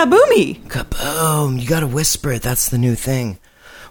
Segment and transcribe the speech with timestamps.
[0.00, 0.58] Kaboomy!
[0.62, 1.60] Kaboom!
[1.60, 2.40] You gotta whisper it.
[2.40, 3.38] That's the new thing.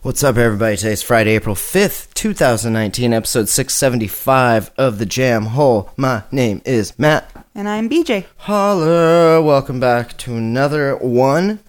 [0.01, 0.75] What's up, everybody?
[0.75, 5.91] Today's Friday, April 5th, 2019, episode 675 of The Jamhole.
[5.95, 8.25] My name is Mat And I'm BJ.
[8.37, 9.39] Holler.
[9.39, 11.59] Welcome back to another one.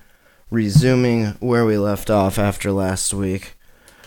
[0.51, 3.59] Resuming where we left off after last week.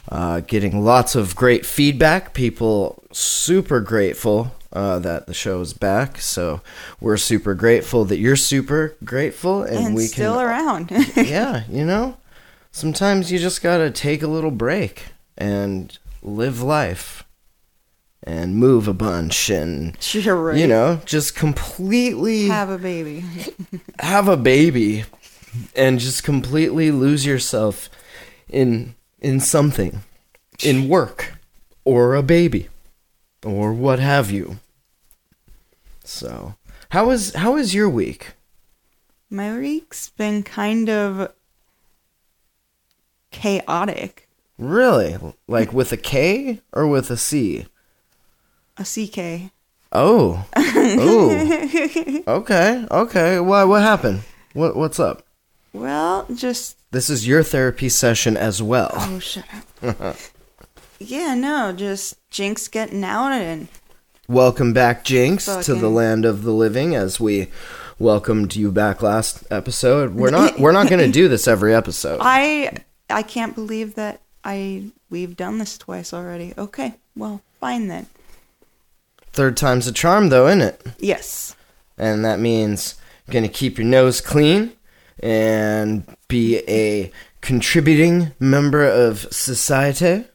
[0.09, 2.33] Uh, getting lots of great feedback.
[2.33, 6.19] People super grateful uh, that the show is back.
[6.19, 6.61] So
[6.99, 10.91] we're super grateful that you're super grateful, and, And, we still can around.
[11.15, 12.17] yeah, you know,
[12.71, 15.05] sometimes you just gotta take a little break
[15.37, 17.23] and live life
[18.25, 20.57] and move a bunch and right.
[20.57, 23.25] you know just completely Have a baby.
[23.99, 25.03] have a baby
[25.75, 27.89] and just completely lose yourself
[28.49, 30.01] in in something
[30.63, 31.33] in work
[31.83, 32.69] or a baby
[33.43, 34.59] or what have you
[36.13, 36.55] so
[36.89, 38.33] how is how is your week
[39.29, 41.31] My week's been kind of
[43.31, 44.27] chaotic.
[44.57, 47.65] really like with a k or with a c
[48.77, 49.51] A CK.
[49.91, 50.45] Oh.
[50.95, 52.23] Oh.
[52.27, 52.85] okay.
[52.91, 53.39] Okay.
[53.39, 54.21] Why what happened?
[54.53, 55.25] What what's up?
[55.71, 56.77] Well, just.
[56.91, 58.91] This is your therapy session as well.
[58.93, 59.45] Oh, shut
[59.81, 60.17] up.
[60.99, 63.67] yeah, no, just Jinx getting out and.
[64.33, 67.49] Welcome back Jinx to the land of the living as we
[67.99, 70.15] welcomed you back last episode.
[70.15, 72.17] We're not we're not going to do this every episode.
[72.19, 72.77] I
[73.11, 76.55] I can't believe that I we've done this twice already.
[76.57, 78.07] Okay, well, fine then.
[79.33, 80.81] Third time's a charm though, isn't it?
[80.97, 81.55] Yes.
[81.95, 82.95] And that means
[83.29, 84.73] going to keep your nose clean
[85.19, 87.11] and be a
[87.41, 90.25] contributing member of society.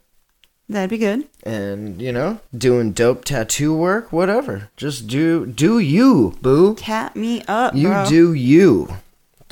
[0.71, 1.27] That'd be good.
[1.45, 7.43] and you know doing dope tattoo work whatever just do do you boo Tat me
[7.49, 8.07] up, you bro.
[8.07, 8.97] do you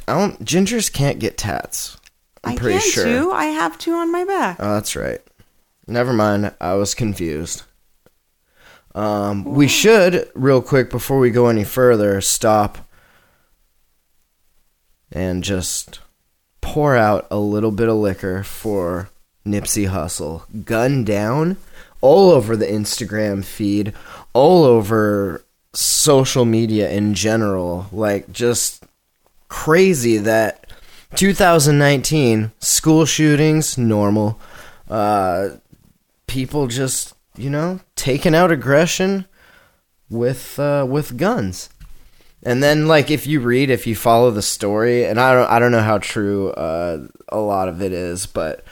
[0.06, 1.96] i don't gingers can't get tats
[2.44, 3.30] i'm I pretty can sure too.
[3.32, 4.58] I have two on my back.
[4.60, 5.20] oh that's right
[5.86, 7.62] never mind i was confused
[8.94, 12.78] um we should real quick before we go any further stop
[15.12, 16.00] and just
[16.60, 19.08] pour out a little bit of liquor for
[19.46, 20.42] Nipsey Hussle.
[20.64, 21.56] Gun down
[22.00, 23.92] all over the Instagram feed,
[24.32, 27.86] all over social media in general.
[27.92, 28.84] Like, just
[29.48, 30.70] crazy that
[31.14, 34.38] 2019, school shootings, normal.
[34.88, 35.50] Uh,
[36.26, 39.26] people just, you know, taking out aggression
[40.08, 41.70] with uh, with guns.
[42.42, 45.58] And then, like, if you read, if you follow the story, and I don't, I
[45.58, 48.64] don't know how true uh, a lot of it is, but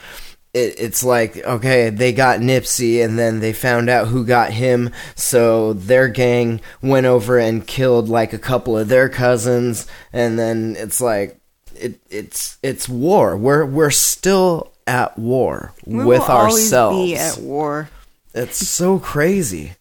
[0.54, 4.90] it, it's like, okay, they got Nipsey, and then they found out who got him,
[5.16, 10.76] so their gang went over and killed like a couple of their cousins, and then
[10.78, 11.38] it's like,
[11.74, 13.36] it, it's it's war.
[13.36, 16.96] We're we're still at war We with ourselves.
[16.96, 17.88] be at war.
[18.32, 19.72] It's so crazy.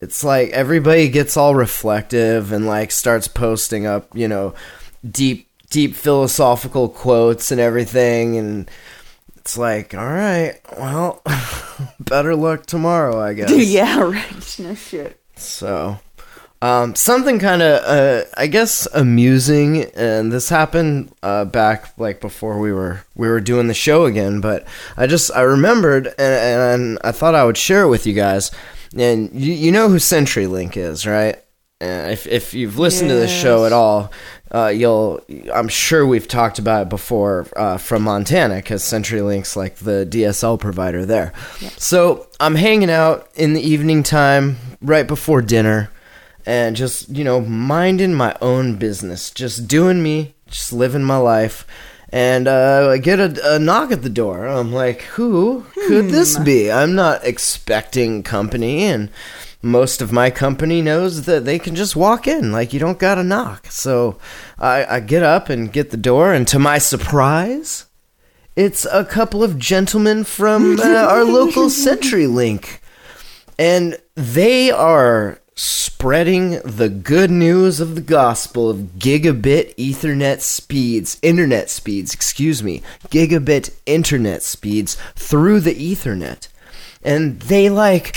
[0.00, 4.54] It's like everybody gets all reflective and like starts posting up, you know,
[5.08, 8.70] deep deep philosophical quotes and everything and
[9.42, 11.20] it's like, all right, well,
[12.00, 13.50] better luck tomorrow, I guess.
[13.52, 14.58] yeah, right.
[14.60, 15.18] No shit.
[15.34, 15.98] So,
[16.60, 22.60] um, something kind of, uh, I guess, amusing, and this happened uh, back like before
[22.60, 24.40] we were we were doing the show again.
[24.40, 24.64] But
[24.96, 28.52] I just I remembered, and, and I thought I would share it with you guys.
[28.96, 31.36] And you, you know who CenturyLink is, right?
[31.80, 34.12] If if you've listened to this show at all,
[34.52, 35.20] uh, you'll
[35.52, 40.60] I'm sure we've talked about it before uh, from Montana because CenturyLink's like the DSL
[40.60, 41.32] provider there.
[41.78, 45.90] So I'm hanging out in the evening time right before dinner
[46.44, 51.66] and just you know minding my own business, just doing me, just living my life.
[52.14, 54.46] And uh, I get a, a knock at the door.
[54.46, 56.70] I'm like, who could this be?
[56.70, 59.08] I'm not expecting company, and
[59.62, 63.14] most of my company knows that they can just walk in, like you don't got
[63.14, 63.66] to knock.
[63.66, 64.18] So
[64.58, 67.86] I, I get up and get the door, and to my surprise,
[68.54, 72.80] It's a couple of gentlemen from uh, our local CenturyLink.
[73.58, 81.70] And they are spreading the good news of the gospel of gigabit ethernet speeds, internet
[81.70, 86.48] speeds, excuse me, gigabit internet speeds through the ethernet.
[87.04, 88.16] And they like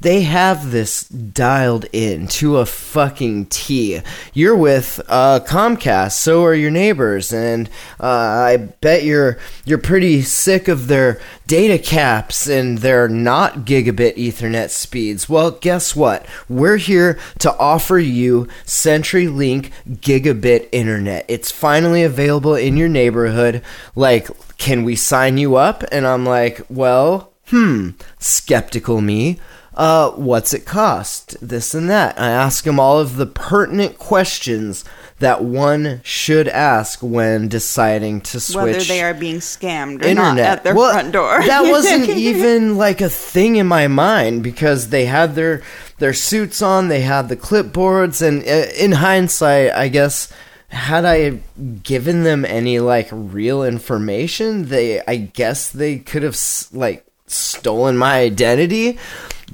[0.00, 4.00] they have this dialed in to a fucking T.
[4.34, 10.22] You're with uh, Comcast, so are your neighbors, and uh, I bet you're you're pretty
[10.22, 15.28] sick of their data caps and their not gigabit Ethernet speeds.
[15.28, 16.26] Well, guess what?
[16.48, 21.24] We're here to offer you CenturyLink gigabit internet.
[21.28, 23.62] It's finally available in your neighborhood.
[23.94, 24.28] Like,
[24.58, 25.84] can we sign you up?
[25.90, 29.38] And I'm like, well, hmm, skeptical me
[29.76, 31.36] uh, what's it cost?
[31.46, 32.18] This and that.
[32.18, 34.84] I ask him all of the pertinent questions
[35.18, 40.14] that one should ask when deciding to switch Whether they are being scammed or internet
[40.14, 41.42] not at their Well, front door.
[41.42, 45.62] that wasn't even like a thing in my mind because they had their
[45.98, 50.30] their suits on, they had the clipboards, and uh, in hindsight, I guess
[50.68, 51.40] had I
[51.82, 56.38] given them any like real information, they I guess they could have
[56.72, 58.98] like stolen my identity.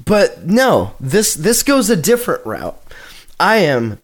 [0.05, 2.79] But no, this this goes a different route.
[3.39, 3.99] I am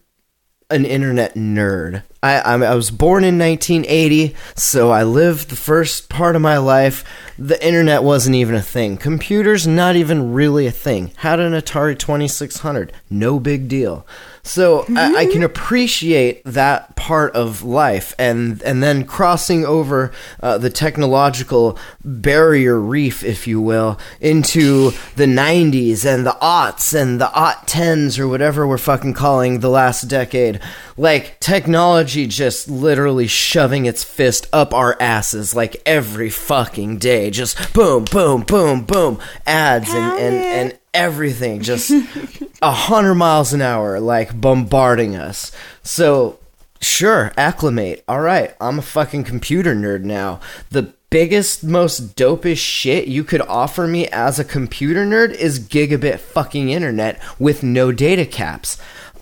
[0.69, 2.03] an internet nerd.
[2.21, 7.05] I, I was born in 1980, so I lived the first part of my life.
[7.37, 8.97] The internet wasn't even a thing.
[8.97, 11.11] Computers, not even really a thing.
[11.17, 14.05] Had an Atari 2600, no big deal.
[14.43, 20.57] So I, I can appreciate that part of life, and and then crossing over uh,
[20.57, 27.31] the technological barrier reef, if you will, into the 90s and the aughts and the
[27.33, 30.59] aught tens or whatever we're fucking calling the last decade.
[30.97, 37.73] Like technology just literally shoving its fist up our asses like every fucking day, just
[37.73, 41.91] boom, boom, boom, boom, ads and and and everything just
[42.61, 45.51] a hundred miles an hour, like bombarding us.
[45.83, 46.39] So,
[46.81, 48.03] sure, acclimate.
[48.07, 50.39] All right, I'm a fucking computer nerd now.
[50.69, 56.19] The biggest, most dopest shit you could offer me as a computer nerd is gigabit
[56.19, 58.77] fucking internet with no data caps.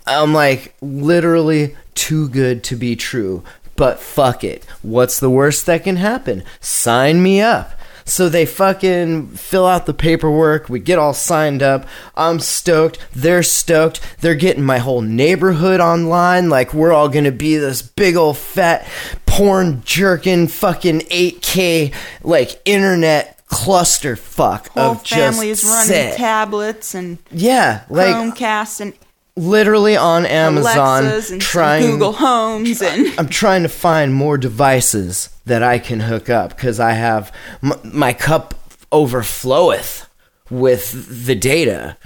[0.05, 3.43] I'm like literally too good to be true.
[3.75, 4.65] But fuck it.
[4.81, 6.43] What's the worst that can happen?
[6.59, 7.73] Sign me up.
[8.07, 10.69] So they fucking fill out the paperwork.
[10.69, 11.85] We get all signed up.
[12.15, 12.99] I'm stoked.
[13.13, 13.99] They're stoked.
[14.21, 16.49] They're getting my whole neighborhood online.
[16.49, 18.87] Like, we're all gonna be this big old fat
[19.25, 21.93] porn jerking fucking 8K,
[22.23, 26.17] like, internet cluster fuck Whole of families just running sick.
[26.17, 28.93] tablets and Yeah, like Chromecast and
[29.37, 35.29] literally on Amazon Alexas and trying Google Homes and I'm trying to find more devices
[35.45, 37.31] that I can hook up because I have
[37.63, 38.55] m- my cup
[38.91, 40.07] overfloweth
[40.49, 41.97] with the data.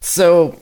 [0.00, 0.60] So,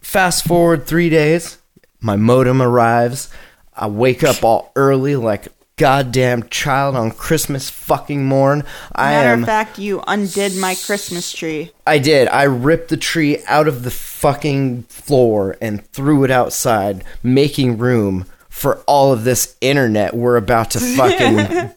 [0.00, 1.58] fast forward three days,
[2.00, 3.30] my modem arrives.
[3.76, 8.62] I wake up all early like goddamn child on Christmas fucking morn.
[8.92, 9.40] I matter am.
[9.40, 11.72] of fact, you undid my Christmas tree.
[11.86, 12.28] I did.
[12.28, 18.26] I ripped the tree out of the fucking floor and threw it outside, making room
[18.48, 21.70] for all of this internet we're about to fucking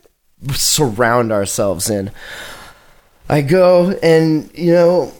[0.54, 2.12] surround ourselves in.
[3.28, 5.14] I go and, you know,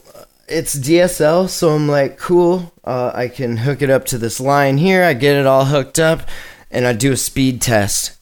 [0.48, 2.72] it's DSL, so I'm like, cool.
[2.84, 5.04] Uh, I can hook it up to this line here.
[5.04, 6.26] I get it all hooked up,
[6.70, 8.17] and I do a speed test.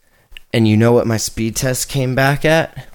[0.53, 2.89] And you know what my speed test came back at?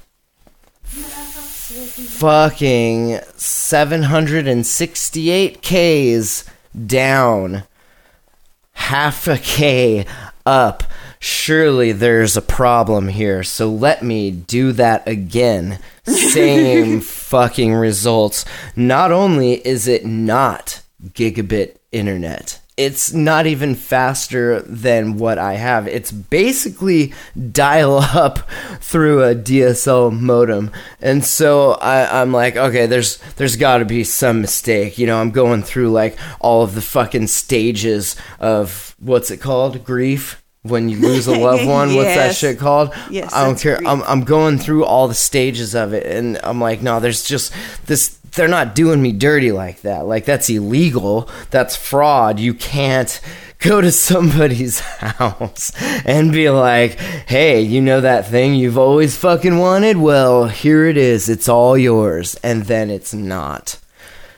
[2.22, 6.46] fucking 768 Ks
[6.86, 7.63] down,
[8.74, 10.05] half a K
[10.46, 10.84] up.
[11.20, 15.79] Surely there's a problem here, so let me do that again.
[16.03, 18.46] Same fucking results.
[18.75, 20.81] Not only is it not
[21.13, 25.88] gigabit internet, it's not even faster than what I have.
[25.88, 27.13] It's basically
[27.51, 28.39] dial up
[28.79, 30.71] through a DSL modem.
[31.00, 34.97] And so I, I'm like, okay, there's there's gotta be some mistake.
[34.97, 39.83] You know, I'm going through like all of the fucking stages of what's it called?
[39.83, 40.39] Grief.
[40.63, 42.93] When you lose a loved one, what's that shit called?
[43.09, 43.79] Yes, I don't care.
[43.85, 47.53] I'm I'm going through all the stages of it, and I'm like, no, there's just
[47.85, 48.19] this.
[48.35, 50.05] They're not doing me dirty like that.
[50.05, 51.29] Like that's illegal.
[51.50, 52.39] That's fraud.
[52.39, 53.19] You can't
[53.59, 55.71] go to somebody's house
[56.05, 56.97] and be like,
[57.27, 59.97] hey, you know that thing you've always fucking wanted?
[59.97, 61.29] Well, here it is.
[61.29, 63.77] It's all yours, and then it's not.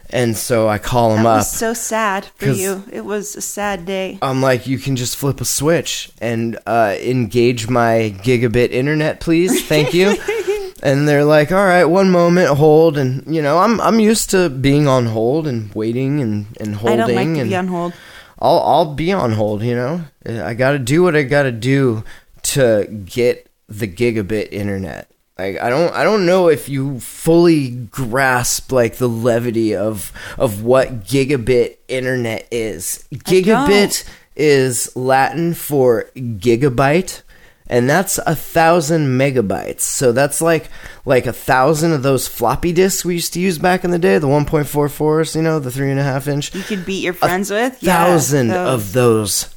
[0.09, 1.37] And so I call That up.
[1.37, 2.83] was so sad for you.
[2.91, 4.19] It was a sad day.
[4.21, 9.65] I'm like, you can just flip a switch and uh, engage my gigabit internet, please.
[9.67, 10.15] Thank you.
[10.83, 14.49] and they're like, "All right, one moment, hold." And you know, I'm I'm used to
[14.49, 16.99] being on hold and waiting and and holding.
[17.01, 17.93] I don't like to and be on hold.
[18.39, 20.01] I'll I'll be on hold, you know.
[20.25, 22.03] I got to do what I got to do
[22.43, 25.09] to get the gigabit internet.
[25.39, 30.63] Like I don't I don't know if you fully grasp like the levity of of
[30.63, 33.07] what gigabit internet is.
[33.13, 37.21] Gigabit is Latin for gigabyte
[37.67, 39.81] and that's a thousand megabytes.
[39.81, 40.69] So that's like
[41.05, 44.17] like a thousand of those floppy disks we used to use back in the day,
[44.17, 47.49] the 1.44s, you know, the three and a half inch You could beat your friends
[47.51, 48.73] with Yeah, thousand those.
[48.73, 49.55] of those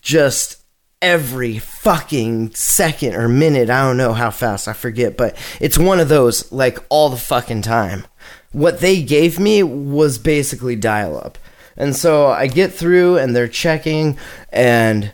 [0.00, 0.58] just
[1.00, 3.68] every fucking second or minute.
[3.70, 7.16] I don't know how fast, I forget, but it's one of those like all the
[7.16, 8.04] fucking time.
[8.52, 11.38] What they gave me was basically dial up.
[11.76, 14.18] And so I get through and they're checking
[14.50, 15.12] and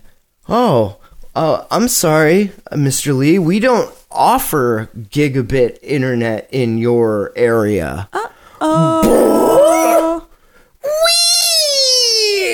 [0.48, 0.96] oh,
[1.34, 3.16] uh, I'm sorry, uh, Mr.
[3.16, 8.08] Lee, we don't offer gigabit internet in your area.
[8.60, 10.26] Oh,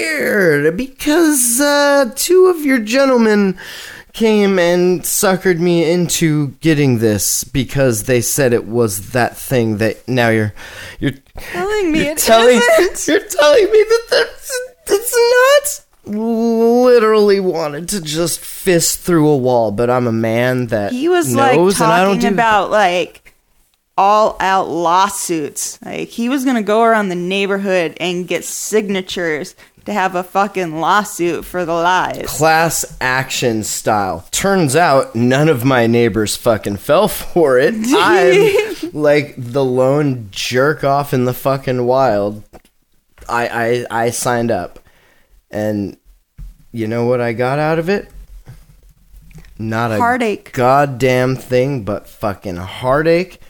[0.04, 3.58] weird because uh, two of your gentlemen
[4.12, 10.06] came and suckered me into getting this because they said it was that thing that
[10.06, 10.54] now you're
[11.00, 13.08] you're telling me you're it telling isn't.
[13.12, 19.70] you're telling me that that's it's not literally wanted to just fist through a wall
[19.70, 22.70] but i'm a man that He was like knows and i don't talking do about
[22.70, 23.24] like
[23.96, 25.80] all out lawsuits.
[25.84, 30.80] Like he was gonna go around the neighborhood and get signatures to have a fucking
[30.80, 32.38] lawsuit for the lies.
[32.38, 34.26] class action style.
[34.30, 37.74] Turns out none of my neighbors fucking fell for it.
[37.96, 42.42] I'm like the lone jerk off in the fucking wild.
[43.28, 44.80] I I I signed up.
[45.54, 45.96] And
[46.72, 48.10] you know what I got out of it?
[49.56, 50.52] Not a Heartache.
[50.52, 53.40] goddamn thing but fucking heartache.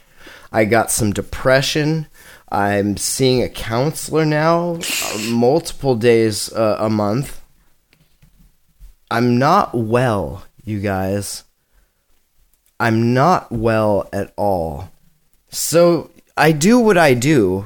[0.51, 2.05] I got some depression.
[2.51, 4.79] I'm seeing a counselor now
[5.29, 7.41] multiple days uh, a month.
[9.09, 11.43] I'm not well, you guys.
[12.79, 14.91] I'm not well at all.
[15.49, 17.65] So I do what I do.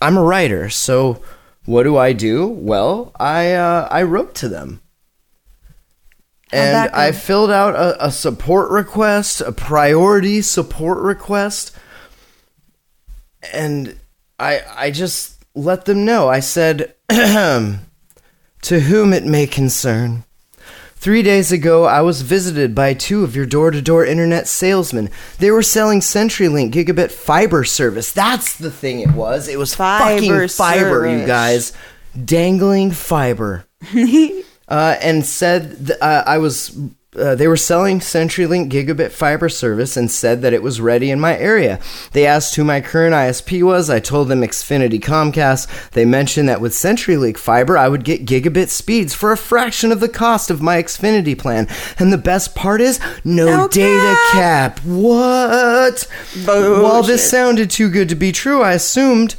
[0.00, 1.20] I'm a writer, so
[1.66, 2.46] what do I do?
[2.46, 4.80] Well, I uh, I wrote to them.
[6.52, 6.90] And?
[6.94, 11.76] I filled out a, a support request, a priority support request,
[13.52, 13.98] and
[14.38, 16.28] I I just let them know.
[16.28, 17.80] I said, "To
[18.68, 20.24] whom it may concern."
[20.96, 25.10] Three days ago, I was visited by two of your door to door internet salesmen.
[25.38, 28.12] They were selling CenturyLink gigabit fiber service.
[28.12, 29.46] That's the thing it was.
[29.46, 31.72] It was Fiber fucking fiber, you guys.
[32.24, 33.66] Dangling fiber.
[34.68, 36.76] uh, and said th- uh, I was.
[37.16, 41.18] Uh, they were selling CenturyLink gigabit fiber service and said that it was ready in
[41.18, 41.80] my area.
[42.12, 43.88] They asked who my current ISP was.
[43.88, 45.90] I told them Xfinity Comcast.
[45.90, 50.00] They mentioned that with CenturyLink fiber, I would get gigabit speeds for a fraction of
[50.00, 51.68] the cost of my Xfinity plan.
[51.98, 54.80] And the best part is, no, No data cap.
[54.80, 56.06] What?
[56.82, 59.36] While this sounded too good to be true, I assumed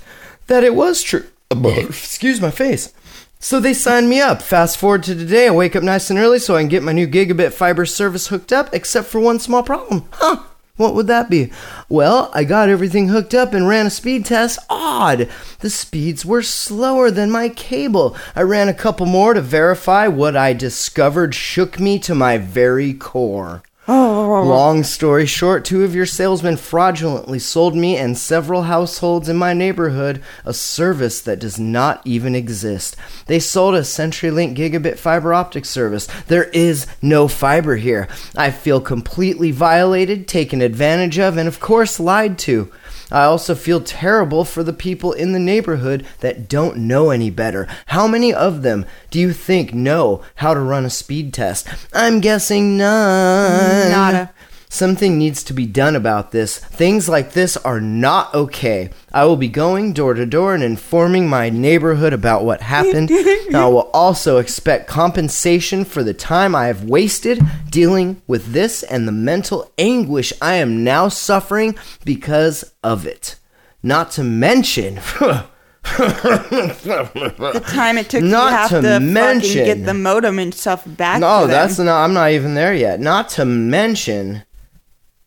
[0.48, 1.26] that it was true.
[1.88, 2.94] Excuse my face.
[3.40, 4.42] So they signed me up.
[4.42, 6.92] Fast forward to today, I wake up nice and early so I can get my
[6.92, 10.06] new gigabit fiber service hooked up, except for one small problem.
[10.12, 10.44] Huh.
[10.76, 11.52] What would that be?
[11.90, 14.60] Well, I got everything hooked up and ran a speed test.
[14.70, 15.28] Odd.
[15.60, 18.16] The speeds were slower than my cable.
[18.36, 22.94] I ran a couple more to verify what I discovered shook me to my very
[22.94, 23.64] core.
[23.90, 24.44] Oh.
[24.44, 29.54] Long story short, two of your salesmen fraudulently sold me and several households in my
[29.54, 32.98] neighborhood a service that does not even exist.
[33.28, 36.08] They sold a CenturyLink gigabit fiber optic service.
[36.28, 38.10] There is no fiber here.
[38.36, 42.70] I feel completely violated, taken advantage of, and of course lied to.
[43.12, 47.68] I also feel terrible for the people in the neighborhood that don't know any better.
[47.88, 51.68] How many of them do you think know how to run a speed test?
[51.94, 53.92] I'm guessing none.
[53.92, 54.34] Nada.
[54.70, 56.58] Something needs to be done about this.
[56.58, 58.90] Things like this are not okay.
[59.14, 63.10] I will be going door to door and informing my neighborhood about what happened.
[63.12, 68.84] and I will also expect compensation for the time I have wasted dealing with this
[68.84, 73.38] and the mental anguish I am now suffering because of it.
[73.82, 75.00] Not to mention.
[75.98, 80.84] The time it took Not have to to, mention- fucking get the modem and stuff
[80.86, 81.22] back.
[81.22, 82.04] No, that's not.
[82.04, 83.00] I'm not even there yet.
[83.00, 84.44] Not to mention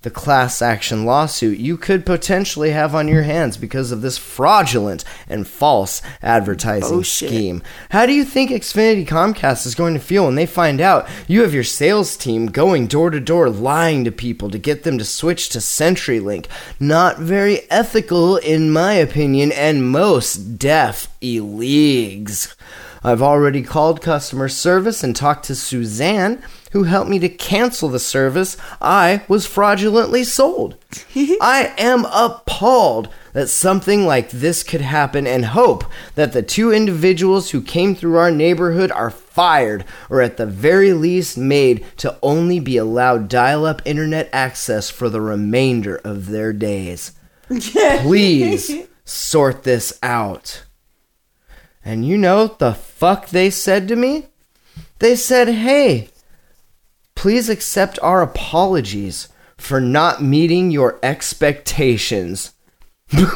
[0.02, 5.04] the class action lawsuit you could potentially have on your hands because of this fraudulent
[5.28, 7.28] and false advertising oh, Bullshit.
[7.28, 7.62] scheme.
[7.90, 11.42] How do you think Xfinity Comcast is going to feel when they find out you
[11.42, 15.04] have your sales team going door to door lying to people to get them to
[15.04, 16.46] switch to CenturyLink?
[16.78, 22.56] Not very ethical, in my opinion, and most deaf e-leagues.
[23.02, 27.98] I've already called customer service and talked to Suzanne, who helped me to cancel the
[27.98, 30.76] service I was fraudulently sold.
[31.14, 35.84] I am appalled that something like this could happen and hope
[36.14, 40.92] that the two individuals who came through our neighborhood are fired or at the very
[40.92, 46.52] least made to only be allowed dial up internet access for the remainder of their
[46.52, 47.12] days.
[47.48, 50.64] Please sort this out.
[51.84, 54.26] And you know what the fuck they said to me?
[54.98, 56.09] They said, hey,
[57.20, 62.54] please accept our apologies for not meeting your expectations.
[63.12, 63.26] My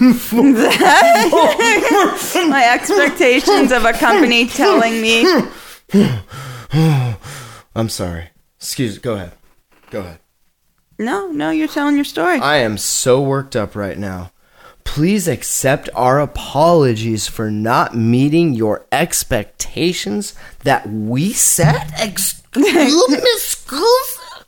[2.73, 5.27] expectations of a company telling me
[7.77, 8.31] I'm sorry.
[8.57, 9.33] Excuse go ahead.
[9.91, 10.21] Go ahead.
[10.99, 12.39] no, no, you're telling your story.
[12.39, 14.33] I am so worked up right now.
[14.85, 21.93] Please accept our apologies for not meeting your expectations that we set.
[22.01, 22.44] Excuse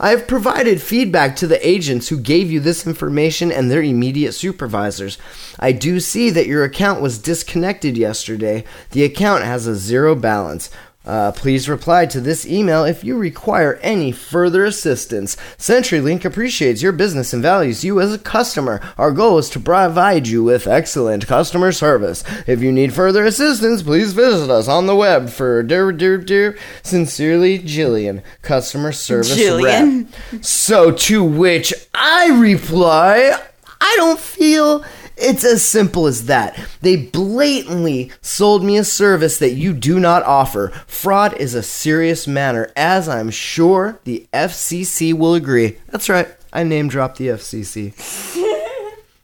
[0.00, 4.32] I have provided feedback to the agents who gave you this information and their immediate
[4.32, 5.18] supervisors.
[5.58, 8.64] I do see that your account was disconnected yesterday.
[8.92, 10.70] The account has a zero balance.
[11.06, 15.36] Uh, please reply to this email if you require any further assistance.
[15.56, 18.80] CenturyLink appreciates your business and values you as a customer.
[18.98, 22.24] Our goal is to provide you with excellent customer service.
[22.46, 26.58] If you need further assistance, please visit us on the web for dear, dear, dear,
[26.82, 30.12] sincerely, Jillian, customer service Jillian.
[30.32, 30.44] rep.
[30.44, 33.34] So to which I reply,
[33.80, 34.84] I don't feel
[35.18, 36.58] it's as simple as that.
[36.80, 40.68] They blatantly sold me a service that you do not offer.
[40.86, 45.78] Fraud is a serious matter, as I'm sure the FCC will agree.
[45.88, 47.94] That's right, I name dropped the FCC.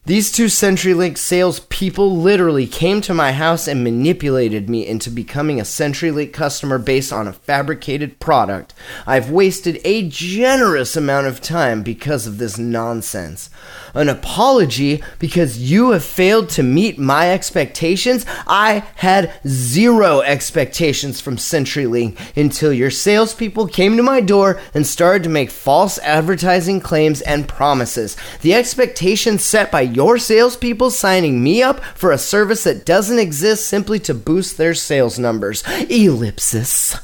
[0.06, 5.62] These two CenturyLink salespeople literally came to my house and manipulated me into becoming a
[5.62, 8.75] CenturyLink customer based on a fabricated product.
[9.06, 13.49] I've wasted a generous amount of time because of this nonsense.
[13.95, 18.26] An apology because you have failed to meet my expectations?
[18.47, 25.23] I had zero expectations from CenturyLink until your salespeople came to my door and started
[25.25, 28.17] to make false advertising claims and promises.
[28.43, 33.69] The expectations set by your salespeople signing me up for a service that doesn't exist
[33.69, 35.63] simply to boost their sales numbers.
[35.89, 36.97] Ellipsis.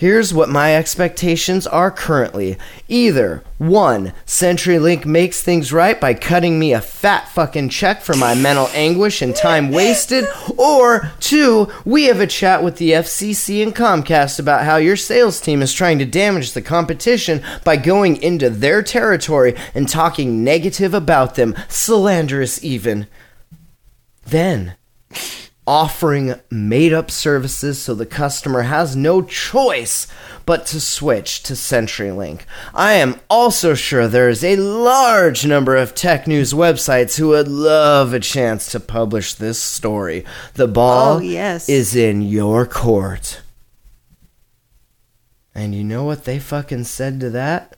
[0.00, 2.56] Here's what my expectations are currently.
[2.88, 8.34] Either one, CenturyLink makes things right by cutting me a fat fucking check for my
[8.34, 10.24] mental anguish and time wasted,
[10.56, 15.38] or two, we have a chat with the FCC and Comcast about how your sales
[15.38, 20.94] team is trying to damage the competition by going into their territory and talking negative
[20.94, 23.06] about them, slanderous even.
[24.24, 24.76] Then,
[25.66, 30.06] offering made up services so the customer has no choice
[30.46, 32.40] but to switch to CenturyLink.
[32.74, 37.46] I am also sure there is a large number of tech news websites who would
[37.46, 40.24] love a chance to publish this story.
[40.54, 41.68] The ball Oh, yes.
[41.68, 43.42] is in your court.
[45.54, 47.76] And you know what they fucking said to that?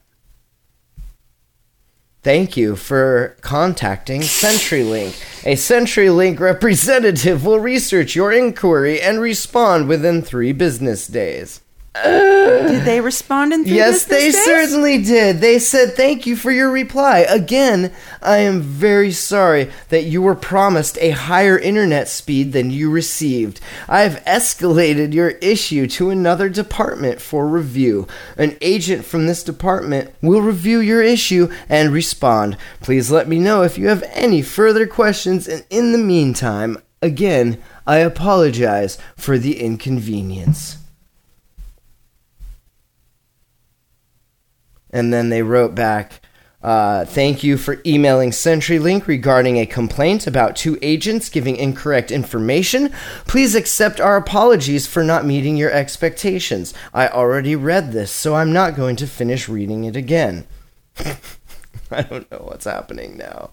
[2.23, 5.45] Thank you for contacting CenturyLink.
[5.45, 11.63] A CenturyLink representative will research your inquiry and respond within three business days.
[11.95, 14.45] Uh, did they respond in three Yes, they days?
[14.47, 15.41] certainly did.
[15.43, 17.19] They said thank you for your reply.
[17.29, 22.91] Again, I am very sorry that you were promised a higher internet speed than you
[22.91, 23.61] received.
[23.91, 28.09] I've escalated your issue to another department for review.
[28.39, 32.57] An agent from this department will review your issue and respond.
[32.81, 37.61] Please let me know if you have any further questions, and in the meantime, again,
[37.87, 40.79] I apologize for the inconvenience.
[44.93, 46.21] And then they wrote back,
[46.63, 52.93] uh, thank you for emailing CenturyLink regarding a complaint about two agents giving incorrect information.
[53.27, 56.73] Please accept our apologies for not meeting your expectations.
[56.95, 60.47] I already read this, so I'm not going to finish reading it again.
[61.91, 63.51] I don't know what's happening now.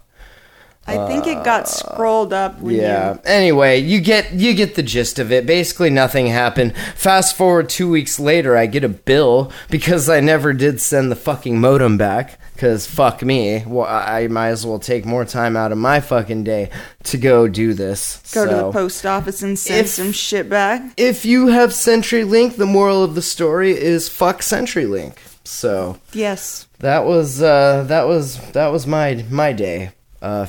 [0.98, 2.60] I think it got scrolled up.
[2.60, 3.14] When Yeah.
[3.14, 5.46] You, Anyway, you get you get the gist of it.
[5.46, 6.76] Basically, nothing happened.
[6.96, 11.16] Fast forward two weeks later, I get a bill because I never did send the
[11.16, 12.40] fucking modem back.
[12.58, 16.44] Cause fuck me, well, I might as well take more time out of my fucking
[16.44, 16.70] day
[17.06, 18.22] to go do this.
[18.34, 20.82] go to the post office and send If- some shit back.
[20.98, 25.14] If you have CenturyLink, the moral of the story is fuck CenturyLink.
[25.46, 26.68] So Yes.
[26.80, 30.46] that was uh, that was that was my my day uh,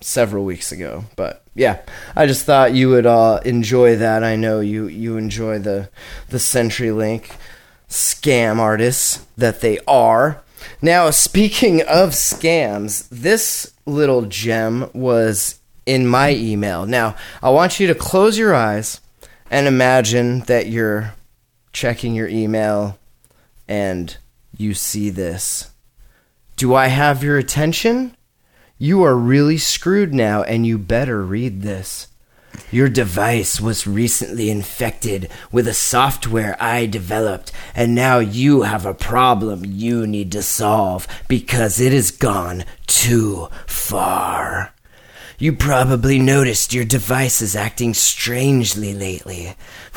[0.00, 1.04] several weeks ago.
[1.16, 1.80] But yeah,
[2.14, 4.22] I just thought you would uh, enjoy that.
[4.24, 5.90] I know you you enjoy the
[6.28, 7.30] the CenturyLink
[7.88, 10.42] scam artists that they are.
[10.82, 16.86] Now, speaking of scams, this little gem was in my email.
[16.86, 19.00] Now, I want you to close your eyes
[19.50, 21.14] and imagine that you're
[21.72, 22.98] checking your email
[23.66, 24.16] and
[24.56, 25.70] you see this.
[26.56, 28.16] Do I have your attention?
[28.80, 32.06] You are really screwed now, and you better read this.
[32.70, 38.94] Your device was recently infected with a software I developed, and now you have a
[38.94, 44.74] problem you need to solve because it has gone too far.
[45.40, 49.54] You probably noticed your device is acting strangely lately.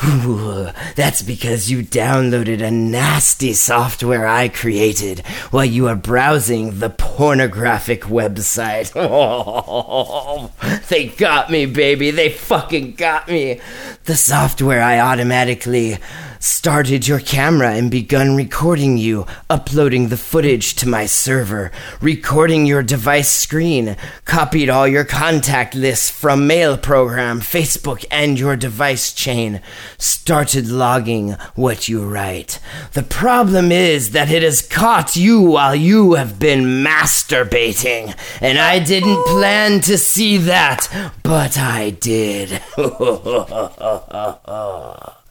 [0.94, 8.02] That's because you downloaded a nasty software I created while you were browsing the pornographic
[8.02, 8.92] website.
[10.88, 12.12] they got me, baby.
[12.12, 13.60] They fucking got me.
[14.04, 15.98] The software I automatically
[16.42, 22.82] started your camera and begun recording you, uploading the footage to my server, recording your
[22.82, 29.60] device screen, copied all your contact lists from mail program, Facebook, and your device chain,
[29.98, 32.58] started logging what you write.
[32.94, 38.80] The problem is that it has caught you while you have been masturbating, and I
[38.80, 40.88] didn't plan to see that,
[41.22, 42.60] but I did.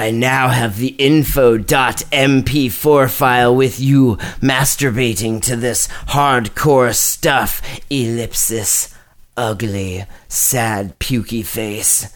[0.00, 7.60] I now have the info.mp4 file with you masturbating to this hardcore stuff.
[7.90, 8.94] Ellipsis.
[9.36, 12.10] Ugly, sad, pukey face.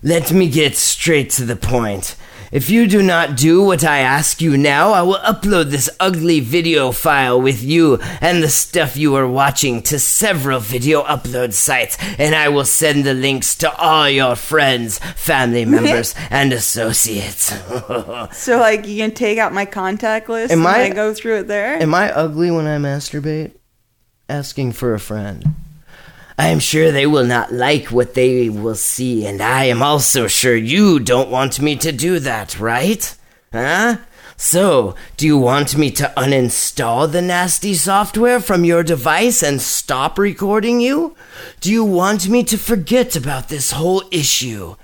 [0.00, 2.14] Let me get straight to the point.
[2.54, 6.38] If you do not do what I ask you now, I will upload this ugly
[6.38, 11.96] video file with you and the stuff you are watching to several video upload sites,
[12.16, 17.52] and I will send the links to all your friends, family members, and associates.
[18.34, 21.38] So like you can take out my contact list Am and I- I go through
[21.40, 21.82] it there.
[21.82, 23.50] Am I ugly when I masturbate?
[24.28, 25.44] Asking for a friend.
[26.36, 30.26] I am sure they will not like what they will see, and I am also
[30.26, 33.16] sure you don't want me to do that, right?
[33.52, 33.98] Huh?
[34.36, 40.18] So, do you want me to uninstall the nasty software from your device and stop
[40.18, 41.14] recording you?
[41.60, 44.74] Do you want me to forget about this whole issue?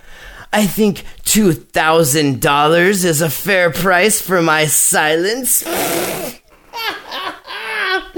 [0.53, 5.65] I think $2,000 is a fair price for my silence.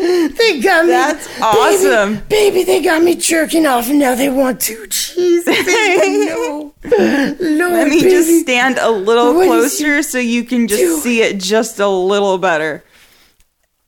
[0.02, 0.90] They got me.
[0.90, 2.14] That's awesome.
[2.28, 5.44] Baby, baby, they got me jerking off and now they want two cheese.
[5.44, 6.74] Baby, no.
[6.84, 8.10] No, Let me baby.
[8.10, 10.98] just stand a little What closer so you can just do?
[11.00, 12.82] see it just a little better.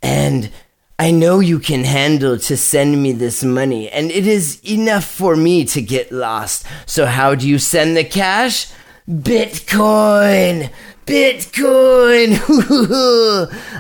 [0.03, 0.51] And
[0.99, 5.35] I know you can handle to send me this money, and it is enough for
[5.35, 6.65] me to get lost.
[6.87, 8.69] So, how do you send the cash?
[9.09, 10.71] Bitcoin!
[11.07, 12.39] Bitcoin!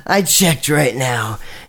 [0.06, 1.38] I checked right now,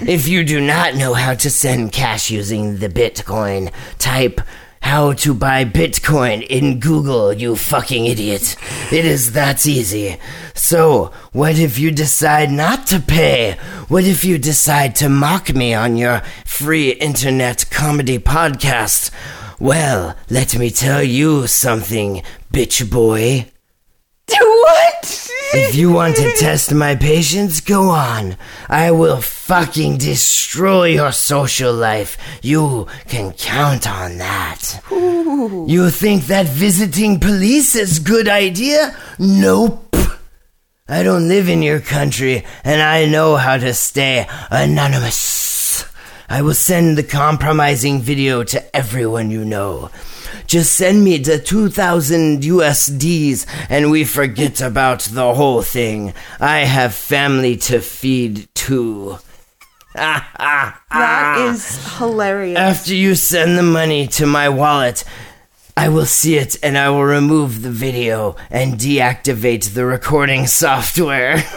[0.00, 4.40] if you do not know how to send cash using the Bitcoin, type
[4.80, 8.56] how to buy Bitcoin in Google, you fucking idiot.
[8.90, 10.18] It is that easy.
[10.54, 13.58] So, what if you decide not to pay?
[13.88, 19.10] What if you decide to mock me on your free internet comedy podcast?
[19.60, 23.50] Well, let me tell you something, bitch boy.
[25.54, 28.36] If you want to test my patience, go on.
[28.68, 32.18] I will fucking destroy your social life.
[32.42, 34.80] You can count on that.
[34.90, 38.94] You think that visiting police is good idea?
[39.18, 39.96] Nope.
[40.86, 45.84] I don't live in your country, and I know how to stay anonymous.
[46.28, 49.90] I will send the compromising video to everyone you know.
[50.48, 56.14] Just send me the 2000 USDs and we forget about the whole thing.
[56.40, 59.18] I have family to feed too.
[59.94, 62.58] That is hilarious.
[62.58, 65.04] After you send the money to my wallet,
[65.76, 71.36] I will see it and I will remove the video and deactivate the recording software.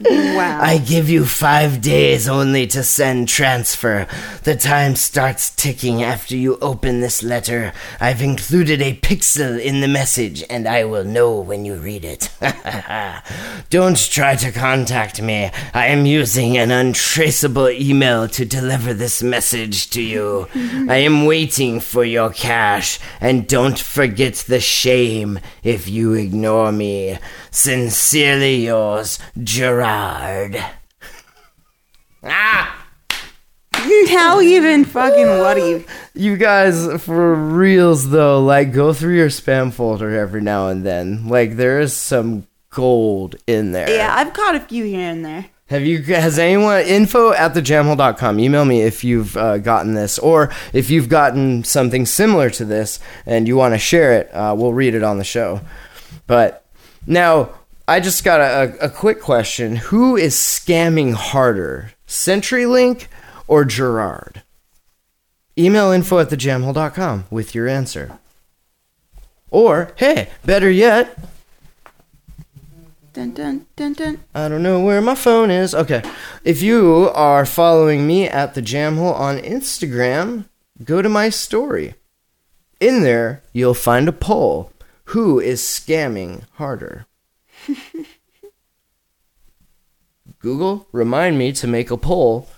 [0.00, 0.60] wow.
[0.60, 4.06] I give you five days only to send transfer.
[4.42, 7.72] The time starts ticking after you open this letter.
[8.00, 12.30] I've included a pixel in the message, and I will know when you read it.
[13.70, 15.50] Don't try to contact me.
[15.72, 20.48] I am using an untraceable email to deliver this message to you.
[20.54, 27.18] I am waiting for your cash, and don't forget the shame if you ignore me.
[27.56, 30.62] Sincerely yours, Gerard.
[32.22, 32.86] Ah!
[33.72, 35.84] How even fucking what do you?
[36.12, 41.28] You guys, for reals though, like go through your spam folder every now and then.
[41.28, 43.88] Like there is some gold in there.
[43.88, 45.46] Yeah, I've caught a few here and there.
[45.68, 46.02] Have you?
[46.02, 48.38] Has anyone info at thejamhole.com?
[48.38, 53.00] Email me if you've uh, gotten this, or if you've gotten something similar to this
[53.24, 54.28] and you want to share it.
[54.34, 55.62] Uh, we'll read it on the show.
[56.26, 56.65] But
[57.06, 57.50] now,
[57.88, 63.06] I just got a, a, quick question: Who is scamming harder, CenturyLink
[63.46, 64.42] or Gerard?
[65.58, 68.18] Email info at thejamhole.com with your answer.
[69.50, 71.16] Or, hey, better yet,
[73.16, 74.20] dun dun dun.
[74.34, 75.74] I don't know where my phone is.
[75.74, 76.02] Okay.
[76.44, 80.44] If you are following me at the Jamhole on Instagram,
[80.84, 81.94] go to my story.
[82.78, 84.70] In there, you'll find a poll.
[85.10, 87.06] Who is scamming harder?
[90.38, 92.48] Google, remind me to make a poll.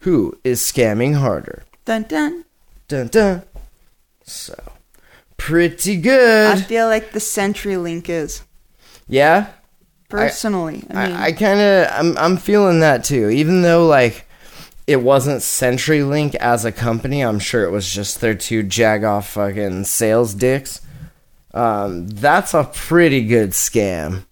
[0.00, 1.64] Who is scamming harder?
[1.84, 2.44] Dun dun.
[2.88, 3.42] Dun dun.
[4.22, 4.54] So,
[5.36, 6.56] pretty good.
[6.56, 8.42] I feel like the CenturyLink is
[9.08, 9.48] Yeah?
[10.08, 10.84] personally.
[10.90, 13.30] I, mean, I, I kind of I'm I'm feeling that too.
[13.30, 14.26] Even though like
[14.86, 19.84] it wasn't CenturyLink as a company, I'm sure it was just their two jagoff fucking
[19.84, 20.80] sales dicks.
[21.54, 24.26] Um, that's a pretty good scam.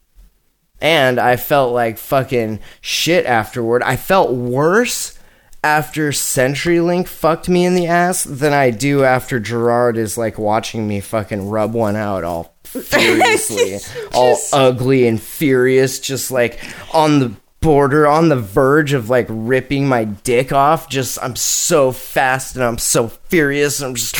[0.80, 3.84] And I felt like fucking shit afterward.
[3.84, 5.16] I felt worse
[5.62, 10.88] after CenturyLink fucked me in the ass than I do after Gerard is like watching
[10.88, 13.78] me fucking rub one out all furiously,
[14.12, 16.58] all ugly and furious, just like
[16.92, 20.88] on the border, on the verge of like ripping my dick off.
[20.88, 23.80] Just, I'm so fast and I'm so furious.
[23.80, 24.16] And I'm just,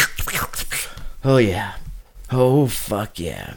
[1.25, 1.75] oh yeah.
[2.33, 3.55] Oh fuck yeah.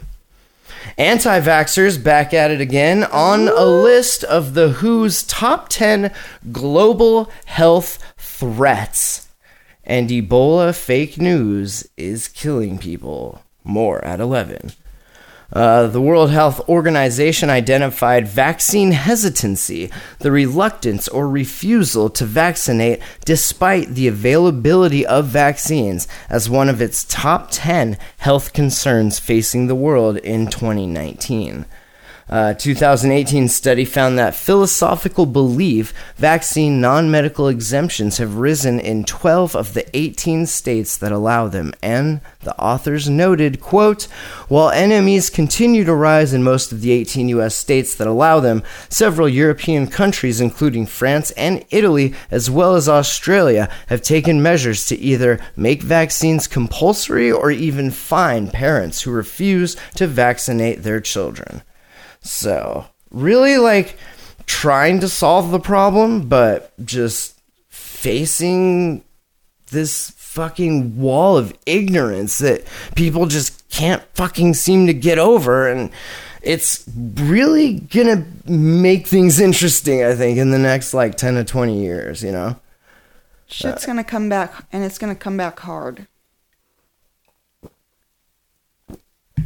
[0.98, 6.12] Anti vaxxers back at it again on a list of the WHO's top 10
[6.52, 9.28] global health threats.
[9.82, 13.42] And Ebola fake news is killing people.
[13.64, 14.72] More at 11.
[15.52, 23.90] Uh, the World Health Organization identified vaccine hesitancy, the reluctance or refusal to vaccinate despite
[23.90, 30.16] the availability of vaccines, as one of its top 10 health concerns facing the world
[30.18, 31.64] in 2019.
[32.28, 39.04] Uh, A 2018 study found that philosophical belief vaccine non medical exemptions have risen in
[39.04, 44.08] 12 of the 18 states that allow them, and the authors noted, quote,
[44.48, 48.64] while NMEs continue to rise in most of the 18 US states that allow them,
[48.88, 54.98] several European countries, including France and Italy, as well as Australia, have taken measures to
[54.98, 61.62] either make vaccines compulsory or even fine parents who refuse to vaccinate their children.
[62.26, 63.96] So, really like
[64.46, 69.04] trying to solve the problem, but just facing
[69.70, 75.68] this fucking wall of ignorance that people just can't fucking seem to get over.
[75.68, 75.90] And
[76.42, 76.84] it's
[77.14, 82.22] really gonna make things interesting, I think, in the next like 10 to 20 years,
[82.22, 82.56] you know?
[83.48, 86.06] shit's gonna come back, and it's gonna come back hard.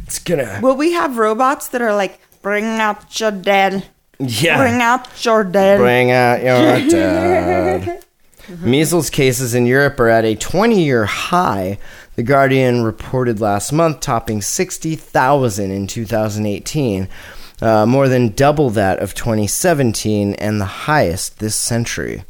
[0.03, 0.59] It's gonna.
[0.61, 3.85] Will we have robots that are like, bring out your dead,
[4.19, 4.57] Yeah.
[4.57, 5.79] bring out your dead?
[5.79, 8.03] Bring out your dad.
[8.59, 11.77] Measles cases in Europe are at a 20 year high.
[12.15, 17.07] The Guardian reported last month, topping 60,000 in 2018,
[17.61, 22.25] uh, more than double that of 2017 and the highest this century.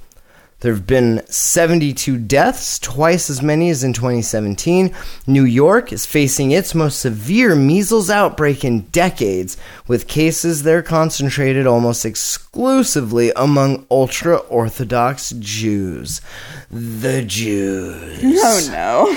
[0.62, 4.94] There have been 72 deaths, twice as many as in 2017.
[5.26, 11.66] New York is facing its most severe measles outbreak in decades, with cases there concentrated
[11.66, 16.22] almost exclusively among ultra Orthodox Jews.
[16.70, 18.22] The Jews.
[18.24, 19.12] Oh no.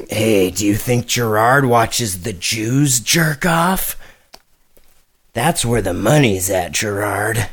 [0.08, 3.96] Hey, do you think Gerard watches the Jews jerk off?
[5.32, 7.48] That's where the money's at, Gerard.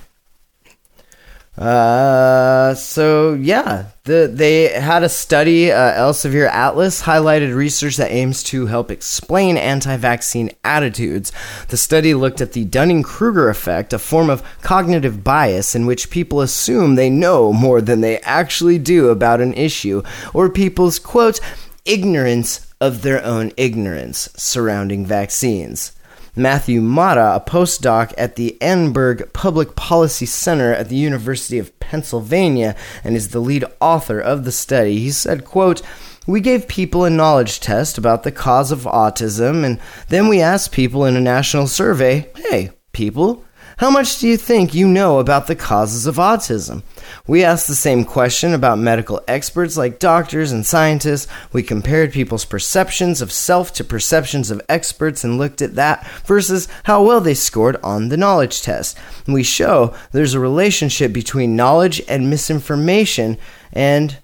[1.57, 5.71] Uh, so yeah, the they had a study.
[5.71, 11.31] Uh, Elsevier Atlas highlighted research that aims to help explain anti-vaccine attitudes.
[11.69, 16.41] The study looked at the Dunning-Kruger effect, a form of cognitive bias in which people
[16.41, 20.03] assume they know more than they actually do about an issue,
[20.35, 21.39] or people's quote
[21.85, 25.96] ignorance of their own ignorance surrounding vaccines.
[26.37, 32.75] Matthew Motta, a postdoc at the Annenberg Public Policy Center at the University of Pennsylvania
[33.03, 34.99] and is the lead author of the study.
[34.99, 35.81] He said, quote,
[36.27, 40.71] we gave people a knowledge test about the cause of autism, and then we asked
[40.71, 43.43] people in a national survey, hey, people,
[43.77, 46.81] how much do you think you know about the causes of autism?
[47.27, 51.27] We asked the same question about medical experts like doctors and scientists.
[51.53, 56.67] We compared people's perceptions of self to perceptions of experts and looked at that versus
[56.85, 58.97] how well they scored on the knowledge test.
[59.27, 63.37] We show there's a relationship between knowledge and misinformation
[63.71, 64.17] and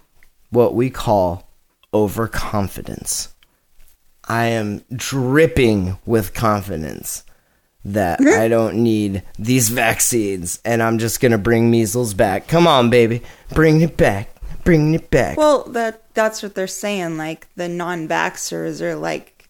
[0.50, 1.48] what we call
[1.94, 3.36] overconfidence.
[4.28, 7.23] I am dripping with confidence
[7.86, 12.48] that I don't need these vaccines and I'm just going to bring measles back.
[12.48, 13.22] Come on, baby.
[13.54, 14.30] Bring it back.
[14.64, 15.38] Bring it back.
[15.38, 17.18] well, that that's what they're saying.
[17.18, 19.50] Like the non-vaxxers are like,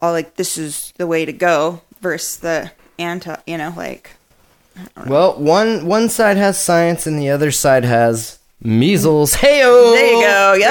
[0.00, 3.34] all like this is the way to go versus the anti.
[3.46, 4.10] You know, like
[5.06, 9.34] Well, one one side has science and the other side has measles.
[9.34, 9.94] Heyo.
[9.94, 10.70] There you go, Yep.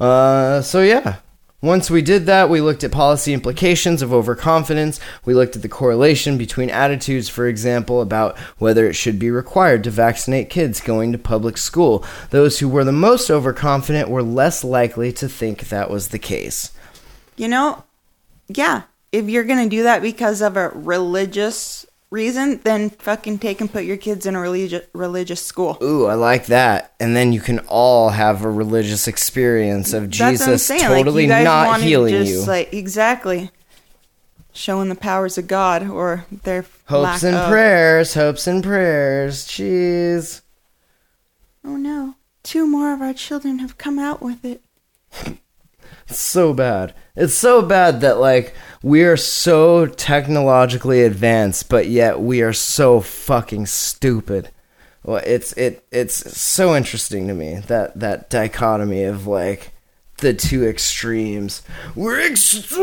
[0.00, 1.16] Uh, so yeah.
[1.60, 5.00] Once we did that, we looked at policy implications of overconfidence.
[5.24, 9.82] We looked at the correlation between attitudes, for example, about whether it should be required
[9.82, 12.04] to vaccinate kids going to public school.
[12.30, 16.70] Those who were the most overconfident were less likely to think that was the case.
[17.36, 17.82] you know,
[18.48, 18.82] yeah.
[19.10, 23.84] If you're gonna do that because of a religious reason, then fucking take and put
[23.84, 25.78] your kids in a religious religious school.
[25.82, 26.94] Ooh, I like that.
[27.00, 31.26] And then you can all have a religious experience of That's what I'm Jesus totally
[31.26, 32.44] like, you guys not healing just, you.
[32.44, 33.50] Like exactly,
[34.52, 37.48] showing the powers of God or their hopes and of.
[37.48, 39.46] prayers, hopes and prayers.
[39.46, 40.42] Jeez.
[41.64, 44.62] Oh no, two more of our children have come out with it.
[46.08, 46.94] It's so bad.
[47.14, 53.00] It's so bad that like we are so technologically advanced, but yet we are so
[53.00, 54.50] fucking stupid.
[55.04, 59.72] Well, it's it it's so interesting to me that that dichotomy of like
[60.18, 61.62] the two extremes.
[61.94, 62.78] We're extreme.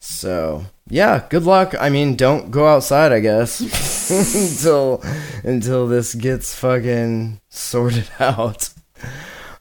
[0.00, 1.74] So yeah, good luck.
[1.78, 3.12] I mean, don't go outside.
[3.12, 3.60] I guess
[4.32, 5.02] until
[5.44, 8.70] until this gets fucking sorted out.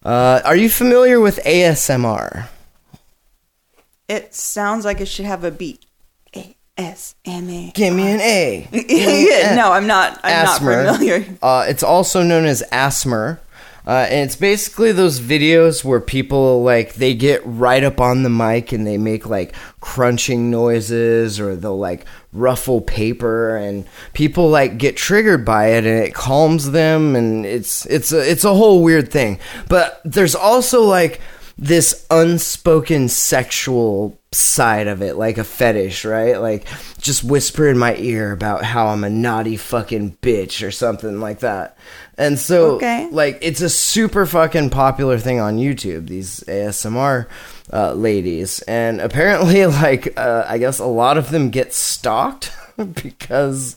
[0.10, 2.48] Uh, are you familiar with ASMR?
[4.08, 5.86] It sounds like it should have a beat.
[6.36, 7.72] A S M A.
[7.76, 8.67] Give me an A.
[8.89, 10.19] Yeah, no, I'm not.
[10.24, 10.84] I'm ASMR.
[10.86, 11.26] not familiar.
[11.43, 13.38] Uh, it's also known as ASMR.
[13.89, 18.30] Uh, and it's basically those videos where people like they get right up on the
[18.30, 24.78] mic and they make like crunching noises or they'll like ruffle paper and people like
[24.78, 28.84] get triggered by it and it calms them and it's it's a, it's a whole
[28.84, 29.39] weird thing.
[29.69, 31.19] But there's also like
[31.58, 36.39] this unspoken sexual side of it, like a fetish, right?
[36.39, 36.67] Like
[36.99, 41.39] just whisper in my ear about how I'm a naughty fucking bitch or something like
[41.39, 41.78] that.
[42.19, 43.08] And so, Okay.
[43.12, 47.25] like, it's a super fucking popular thing on YouTube, these ASMR
[47.73, 48.60] uh, ladies.
[48.67, 52.51] And apparently, like, uh, I guess a lot of them get stalked.
[53.03, 53.75] because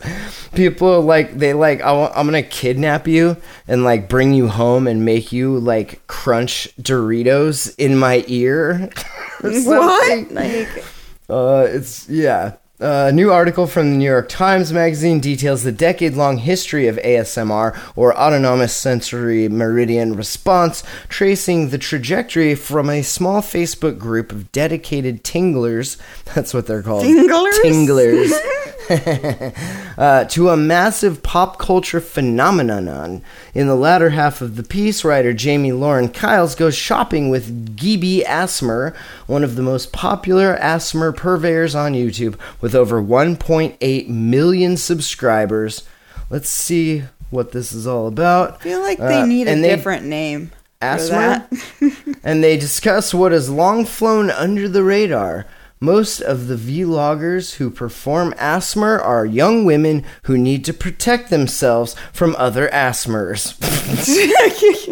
[0.55, 4.87] people like they like I wa- I'm gonna kidnap you and like bring you home
[4.87, 8.91] and make you like crunch Doritos in my ear.
[9.43, 10.31] What?
[10.31, 10.85] Like,
[11.29, 12.53] Uh, it's yeah.
[12.83, 16.97] Uh, a new article from the New York Times Magazine details the decade-long history of
[16.97, 24.51] ASMR, or Autonomous Sensory Meridian Response, tracing the trajectory from a small Facebook group of
[24.51, 25.97] dedicated tinglers.
[26.35, 27.05] That's what they're called.
[27.05, 27.53] Tinglers?
[27.63, 28.33] Tinglers.
[29.99, 33.23] uh, to a massive pop culture phenomenon.
[33.55, 38.25] In the latter half of the piece, writer Jamie Lauren Keiles goes shopping with Gibi
[38.27, 38.95] ASMR,
[39.27, 45.83] one of the most popular ASMR purveyors on YouTube, with over 1.8 million subscribers.
[46.31, 48.55] Let's see what this is all about.
[48.61, 50.51] I feel like they Uh, need a they- different name.
[50.81, 51.49] that.
[52.25, 55.47] and they discuss what has long flown under the radar.
[55.81, 61.97] Most of the vloggers who perform ASMR are young women who need to protect themselves
[62.13, 63.55] from other asthmers.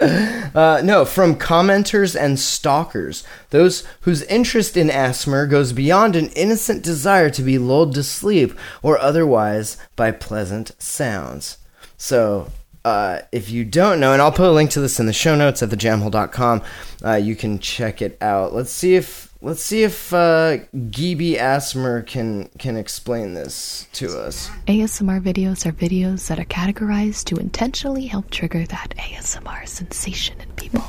[0.54, 6.82] Uh, no, from commenters and stalkers, those whose interest in ASMR goes beyond an innocent
[6.82, 11.58] desire to be lulled to sleep or otherwise by pleasant sounds.
[11.98, 12.50] So,
[12.84, 15.36] uh, if you don't know, and I'll put a link to this in the show
[15.36, 16.62] notes at thejamhole.com,
[17.04, 18.54] uh, you can check it out.
[18.54, 20.58] Let's see if let's see if uh,
[20.90, 24.50] Gibi ASMR can can explain this to us.
[24.66, 30.48] ASMR videos are videos that are categorized to intentionally help trigger that ASMR sensation in
[30.52, 30.84] people.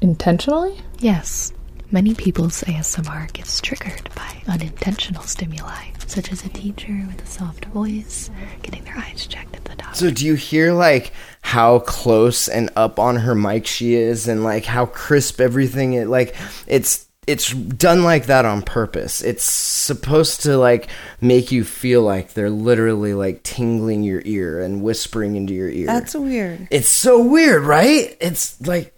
[0.00, 0.80] Intentionally?
[0.98, 1.52] Yes,
[1.90, 7.66] many people's ASMR gets triggered by unintentional stimuli, such as a teacher with a soft
[7.66, 8.30] voice
[8.62, 9.96] getting their eyes checked at the doctor.
[9.96, 11.12] So do you hear like
[11.42, 16.08] how close and up on her mic she is and like how crisp everything is
[16.08, 16.34] like
[16.66, 19.22] it's it's done like that on purpose.
[19.22, 20.88] It's supposed to like
[21.20, 25.86] make you feel like they're literally like tingling your ear and whispering into your ear.
[25.86, 26.68] That's weird.
[26.70, 28.16] it's so weird, right?
[28.20, 28.96] It's like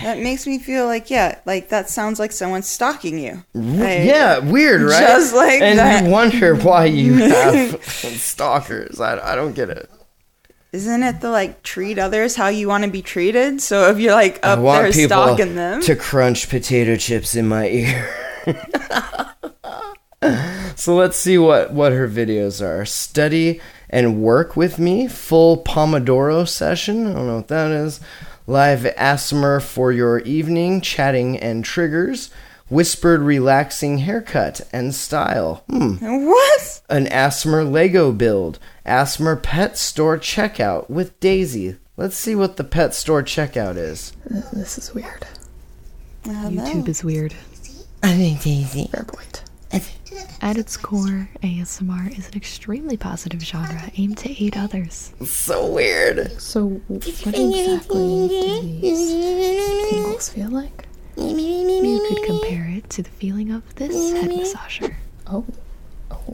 [0.00, 3.44] That makes me feel like yeah, like that sounds like someone's stalking you.
[3.54, 5.00] Like, yeah, weird, right?
[5.00, 6.04] Just like and that.
[6.04, 9.00] you wonder why you have stalkers.
[9.00, 9.90] I, I don't get it.
[10.72, 13.60] Isn't it the like treat others how you want to be treated?
[13.60, 18.08] So if you're like up there stalking them, to crunch potato chips in my ear.
[20.74, 22.86] so let's see what what her videos are.
[22.86, 23.60] Study
[23.90, 25.08] and work with me.
[25.08, 27.06] Full Pomodoro session.
[27.06, 28.00] I don't know what that is.
[28.46, 30.80] Live ASMR for your evening.
[30.80, 32.30] Chatting and triggers.
[32.72, 35.62] Whispered relaxing haircut and style.
[35.68, 36.80] Hmm what?
[36.88, 41.76] an ASMR Lego build, ASMR Pet Store checkout with Daisy.
[41.98, 44.14] Let's see what the pet store checkout is.
[44.54, 45.26] This is weird.
[46.24, 47.34] YouTube is weird.
[48.02, 48.88] I think Daisy.
[48.90, 49.44] Fair point.
[50.40, 55.12] At its core, ASMR is an extremely positive genre aimed to aid others.
[55.26, 56.40] So weird.
[56.40, 60.86] So, what exactly do these tingles feel like?
[61.16, 64.94] You could compare it to the feeling of this head massager.
[65.26, 65.44] Oh,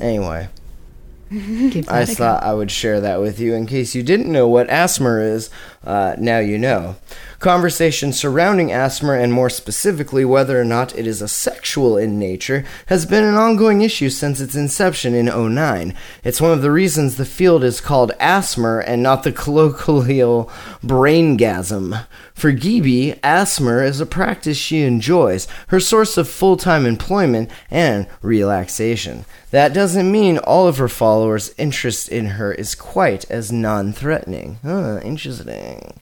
[0.00, 0.48] Anyway,
[1.30, 2.14] I that go.
[2.14, 5.50] thought I would share that with you in case you didn't know what ASMR is.
[5.84, 6.96] Uh, now you know.
[7.38, 12.64] Conversation surrounding ASMR and more specifically whether or not it is a sexual in nature
[12.86, 15.94] has been an ongoing issue since its inception in 09.
[16.24, 20.50] It's one of the reasons the field is called ASMR and not the colloquial
[20.82, 22.06] braingasm.
[22.34, 29.26] For Gibi, ASMR is a practice she enjoys, her source of full-time employment and relaxation.
[29.52, 34.58] That doesn't mean all of her followers' interest in her is quite as non-threatening.
[34.64, 36.00] Huh, interesting.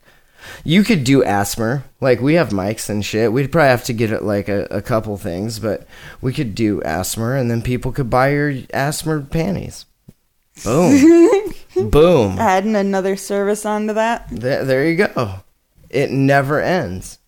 [0.64, 1.84] You could do ASMR.
[2.00, 3.32] Like, we have mics and shit.
[3.32, 5.86] We'd probably have to get it, like, a, a couple things, but
[6.20, 9.86] we could do ASMR, and then people could buy your ASMR panties.
[10.64, 11.54] Boom.
[11.90, 12.38] Boom.
[12.38, 14.28] Adding another service onto that.
[14.30, 15.40] There, there you go.
[15.90, 17.18] It never ends.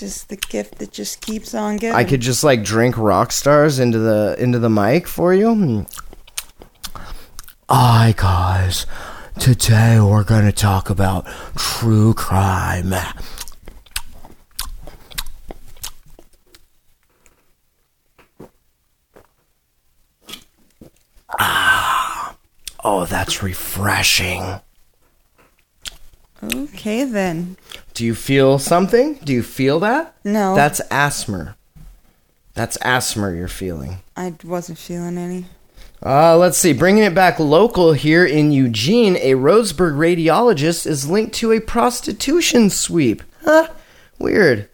[0.00, 1.94] Just the gift that just keeps on giving.
[1.94, 5.48] I could just like drink rock stars into the into the mic for you.
[5.48, 6.00] Mm.
[7.68, 8.86] Hi guys.
[9.38, 11.26] Today we're going to talk about
[11.56, 12.92] true crime.
[21.38, 22.36] Ah.
[22.82, 24.60] Oh, that's refreshing.
[26.42, 27.56] Okay then.
[27.94, 29.14] Do you feel something?
[29.24, 30.16] Do you feel that?
[30.24, 30.54] No.
[30.54, 31.54] That's ASMR.
[32.54, 33.98] That's ASMR you're feeling.
[34.16, 35.46] I wasn't feeling any.
[36.02, 36.72] Uh, let's see.
[36.72, 42.70] Bringing it back local here in Eugene, a Roseburg radiologist is linked to a prostitution
[42.70, 43.22] sweep.
[43.44, 43.68] Huh?
[44.18, 44.69] Weird.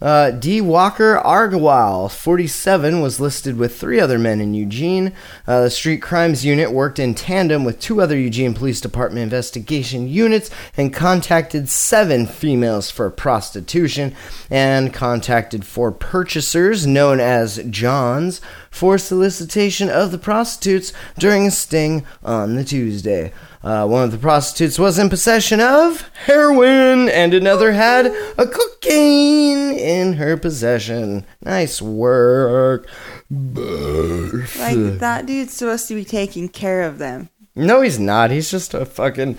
[0.00, 0.60] Uh, D.
[0.60, 5.12] Walker Argwal, 47, was listed with three other men in Eugene.
[5.46, 10.08] Uh, the street crimes unit worked in tandem with two other Eugene Police Department investigation
[10.08, 14.14] units and contacted seven females for prostitution
[14.50, 18.40] and contacted four purchasers known as Johns
[18.70, 23.32] for solicitation of the prostitutes during a sting on the Tuesday.
[23.64, 28.04] Uh, one of the prostitutes was in possession of heroin, and another had
[28.36, 31.24] a cocaine in her possession.
[31.40, 32.86] Nice work.
[33.30, 37.30] Like that dude's supposed to be taking care of them.
[37.56, 38.30] No, he's not.
[38.30, 39.36] He's just a fucking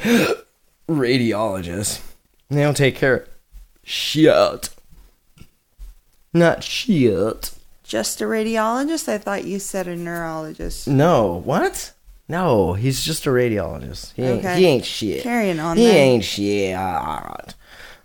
[0.89, 2.01] radiologist.
[2.49, 3.30] They don't take care of
[3.84, 4.69] shit.
[6.34, 7.51] Not shit.
[7.84, 9.07] Just a radiologist?
[9.07, 10.88] I thought you said a neurologist.
[10.88, 11.91] No, what?
[12.28, 14.13] No, he's just a radiologist.
[14.15, 14.57] He ain't, Okay.
[14.59, 15.21] he ain't shit.
[15.23, 15.95] Carrying on He then.
[15.95, 16.76] ain't shit.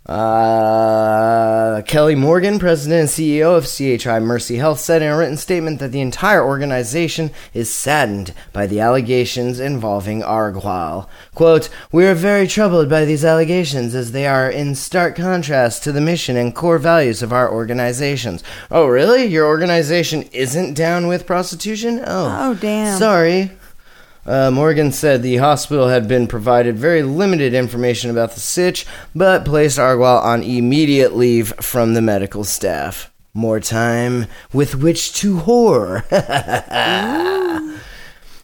[0.03, 5.79] Uh, Kelly Morgan, president and CEO of CHI Mercy Health, said in a written statement
[5.79, 11.09] that the entire organization is saddened by the allegations involving Argual.
[11.33, 15.91] Quote, We are very troubled by these allegations as they are in stark contrast to
[15.91, 18.43] the mission and core values of our organizations.
[18.69, 19.25] Oh, really?
[19.25, 22.01] Your organization isn't down with prostitution?
[22.05, 22.97] Oh, Oh, damn.
[22.99, 23.51] Sorry.
[24.25, 29.45] Uh, Morgan said the hospital had been provided very limited information about the sitch, but
[29.45, 33.11] placed Argual on immediate leave from the medical staff.
[33.33, 36.03] More time with which to whore.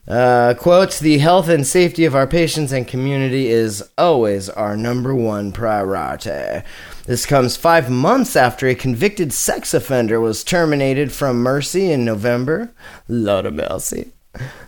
[0.07, 5.13] Uh, quote, the health and safety of our patients and community is always our number
[5.13, 6.65] one priority.
[7.05, 12.71] This comes five months after a convicted sex offender was terminated from Mercy in November.
[13.09, 14.13] Lord of mercy.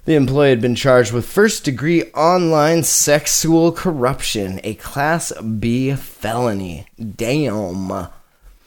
[0.06, 6.88] The employee had been charged with first degree online sexual corruption, a Class B felony.
[7.16, 8.08] Damn.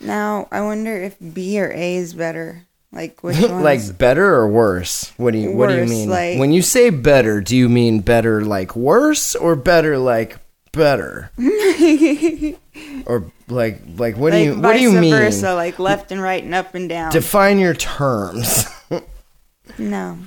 [0.01, 2.67] Now, I wonder if B or A is better.
[2.93, 3.63] Like which one?
[3.65, 5.13] like better or worse?
[5.17, 6.11] What do you What do you Worse, mean?
[6.11, 10.37] like- when you say better, do you mean better like worse or better like
[10.73, 11.31] better?
[13.07, 15.13] or like like what do you what vice do you mean?
[15.15, 17.11] versa, like left and right and up and down.
[17.13, 18.67] Define your terms.
[19.79, 20.19] no.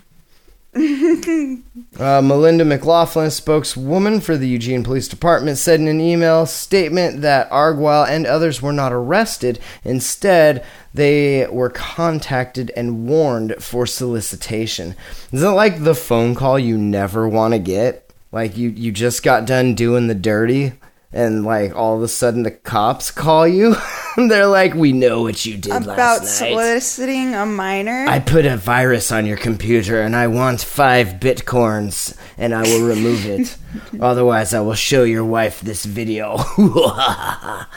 [1.97, 7.49] Uh, Melinda McLaughlin, spokeswoman for the Eugene Police Department, said in an email statement that
[7.49, 9.59] Arguel and others were not arrested.
[9.85, 14.93] Instead, they were contacted and warned for solicitation.
[15.31, 18.11] Isn't it like the phone call you never want to get?
[18.33, 20.73] Like you, you just got done doing the dirty,
[21.15, 23.75] and like all of a sudden the cops call you.
[24.17, 28.05] They're like, "We know what you did About last night." soliciting a minor.
[28.07, 32.85] I put a virus on your computer and I want five bitcoins and I will
[32.85, 33.57] remove it.
[34.01, 36.35] Otherwise, I will show your wife this video.
[36.37, 37.67] ah,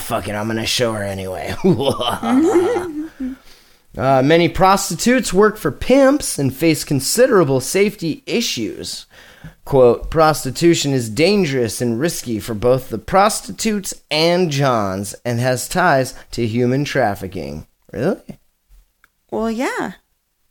[0.00, 1.54] fuck it, I'm gonna show her anyway.
[3.98, 9.06] uh, many prostitutes work for pimps and face considerable safety issues.
[9.64, 16.14] Quote, prostitution is dangerous and risky for both the prostitutes and Johns and has ties
[16.32, 17.66] to human trafficking.
[17.92, 18.38] Really?
[19.30, 19.92] well, yeah.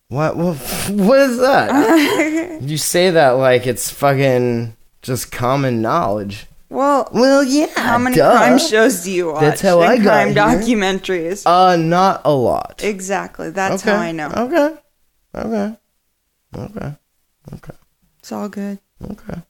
[0.09, 0.35] What?
[0.37, 0.55] What,
[0.89, 2.61] what is that?
[2.61, 6.47] you say that like it's fucking just common knowledge.
[6.69, 7.67] Well, Well, yeah.
[7.75, 8.31] how many duh.
[8.31, 9.41] crime shows do you watch?
[9.41, 11.43] That's how I got crime documentaries.
[11.45, 12.81] Uh, not a lot.
[12.83, 13.51] exactly.
[13.51, 13.91] That's okay.
[13.95, 14.29] how I know.
[14.29, 14.75] Okay.
[15.35, 15.77] Okay.
[16.57, 16.95] Okay.
[17.53, 17.73] Okay.
[18.23, 18.79] It's all good.
[19.03, 19.41] Okay.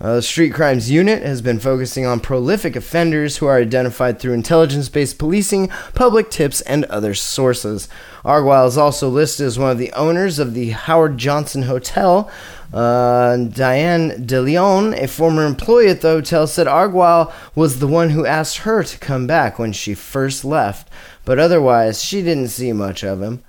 [0.00, 4.32] Uh, the Street Crimes Unit has been focusing on prolific offenders who are identified through
[4.32, 7.86] intelligence based policing, public tips, and other sources.
[8.24, 12.30] Arguile is also listed as one of the owners of the Howard Johnson Hotel.
[12.72, 18.24] Uh, Diane DeLeon, a former employee at the hotel, said Arguile was the one who
[18.24, 20.88] asked her to come back when she first left,
[21.26, 23.44] but otherwise, she didn't see much of him.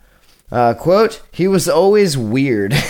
[0.51, 2.73] Uh, quote, he was always weird.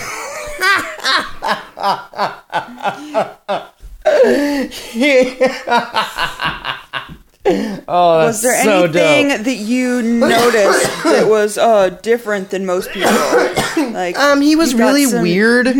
[4.94, 6.76] yeah.
[7.88, 9.42] oh, Was there so anything dope.
[9.46, 13.12] that you noticed that was uh, different than most people?
[13.92, 15.68] Like, Um, he was really some- weird.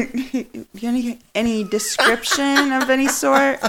[0.82, 3.60] Any any description of any sort?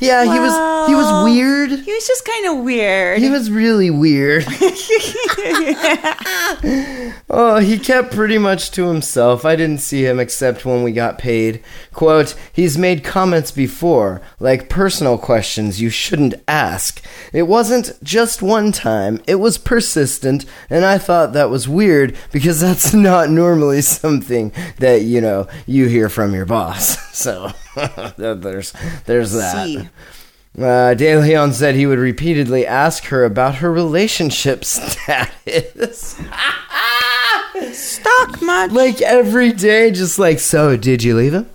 [0.00, 1.70] Yeah, he was he was weird.
[1.70, 3.20] He was just kind of weird.
[3.20, 4.44] He was really weird.
[7.30, 9.44] oh, he kept pretty much to himself.
[9.44, 11.62] I didn't see him except when we got paid.
[11.92, 17.00] Quote, he's made comments before, like personal questions you shouldn't ask.
[17.38, 22.58] It wasn't just one time, it was persistent, and I thought that was weird because
[22.58, 26.98] that's not normally something that, you know, you hear from your boss.
[27.18, 27.52] So,
[28.16, 28.72] there's
[29.06, 29.88] there's that.
[30.60, 36.20] Uh, De Leon said he would repeatedly ask her about her relationship status.
[37.72, 38.70] Stock much.
[38.72, 41.48] like every day, just like, so did you leave him?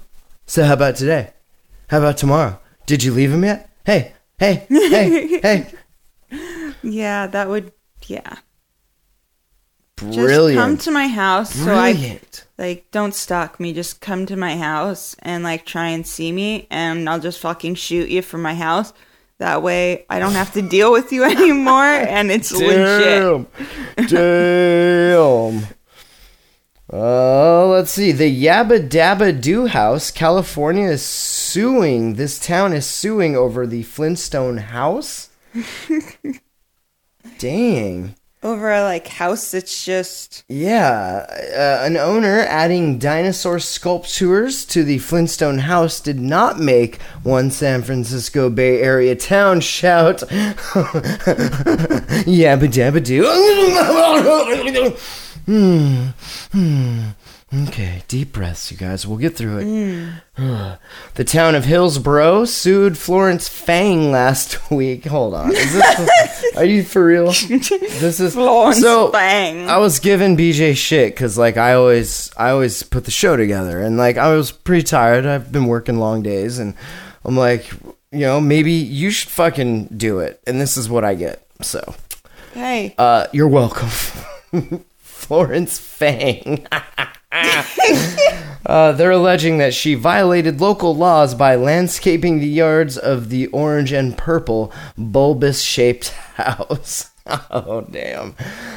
[0.46, 1.32] So how about today?
[1.88, 2.60] How about tomorrow?
[2.86, 3.70] Did you leave him yet?
[3.86, 4.14] Hey,
[4.44, 5.40] hey, hey,
[6.30, 6.74] hey.
[6.84, 7.72] yeah, that would.
[8.08, 8.38] Yeah.
[9.96, 10.56] Brilliant.
[10.56, 11.56] Just come to my house.
[11.56, 12.20] So I
[12.58, 13.74] like don't stalk me.
[13.74, 17.76] Just come to my house and like try and see me, and I'll just fucking
[17.76, 18.94] shoot you from my house.
[19.40, 23.48] That way, I don't have to deal with you anymore, and it's legit.
[24.10, 25.68] Damn.
[26.94, 28.12] Uh, let's see.
[28.12, 32.14] The Yabba Dabba Do House, California, is suing.
[32.14, 35.30] This town is suing over the Flintstone house.
[37.40, 38.14] Dang.
[38.44, 41.26] Over a like house that's just Yeah,
[41.56, 47.82] uh, an owner adding dinosaur sculptures to the Flintstone house did not make one San
[47.84, 50.18] Francisco Bay Area town shout,
[52.28, 53.24] "Yabba dabba doo."
[55.46, 56.08] Hmm,
[56.52, 57.10] hmm.
[57.68, 59.06] Okay, deep breaths, you guys.
[59.06, 60.80] We'll get through it.
[61.14, 65.06] the town of Hillsborough sued Florence Fang last week.
[65.06, 66.46] Hold on, is this?
[66.58, 67.28] are you for real?
[67.28, 69.70] This is Florence so, Fang.
[69.70, 73.80] I was giving BJ shit because like I always I always put the show together
[73.80, 75.28] and like I was pretty tired.
[75.28, 76.74] I've been working long days and
[77.24, 77.72] I'm like,
[78.12, 80.42] you know, maybe you should fucking do it.
[80.46, 81.46] And this is what I get.
[81.62, 81.96] So,
[82.54, 82.94] hey.
[82.98, 83.90] uh, you're welcome,
[85.24, 86.68] Florence Fang.
[88.66, 93.92] Uh, they're alleging that she violated local laws by landscaping the yards of the orange
[93.92, 97.13] and purple bulbous shaped house.
[97.50, 98.36] Oh, damn.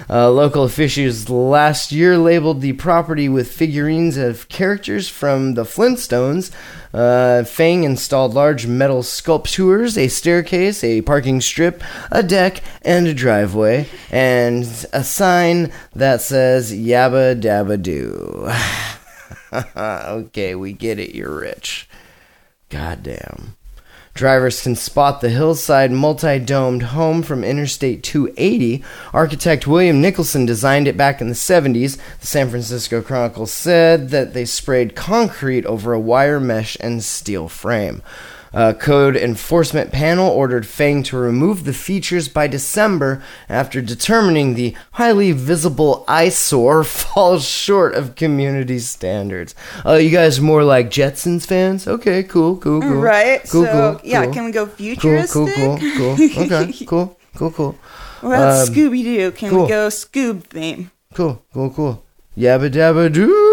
[0.09, 6.53] Uh, local officials last year labeled the property with figurines of characters from the Flintstones.
[6.94, 11.82] Uh, Fang installed large metal sculptures, a staircase, a parking strip,
[12.12, 18.49] a deck, and a driveway, and a sign that says Yabba Dabba Doo.
[19.76, 21.88] okay, we get it, you're rich.
[22.70, 23.57] Goddamn.
[24.16, 28.82] Drivers can spot the hillside multi domed home from Interstate 280.
[29.12, 31.98] Architect William Nicholson designed it back in the 70s.
[32.20, 37.46] The San Francisco Chronicle said that they sprayed concrete over a wire mesh and steel
[37.50, 38.02] frame.
[38.53, 44.74] A code enforcement panel ordered Fang to remove the features by December after determining the
[44.92, 49.55] highly visible eyesore falls short of community standards.
[49.84, 51.86] Uh, you guys more like Jetsons fans?
[51.86, 53.01] Okay, cool, cool, cool.
[53.01, 53.42] Right.
[53.51, 54.32] Cool, so cool, yeah, cool.
[54.34, 55.55] can we go Cool, futuristic?
[55.55, 56.16] cool, cool, cool.
[56.47, 57.72] Okay, cool, cool, cool.
[58.22, 59.30] What about Um, Scooby Doo?
[59.32, 59.62] Can cool.
[59.64, 60.90] we go Scoob theme?
[61.14, 62.03] Cool, cool, cool.
[62.36, 63.53] Yabba dabba doo.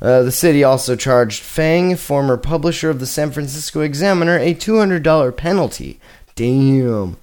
[0.00, 5.36] Uh, the city also charged Fang, former publisher of the San Francisco Examiner, a $200
[5.36, 6.00] penalty.
[6.36, 7.16] Damn.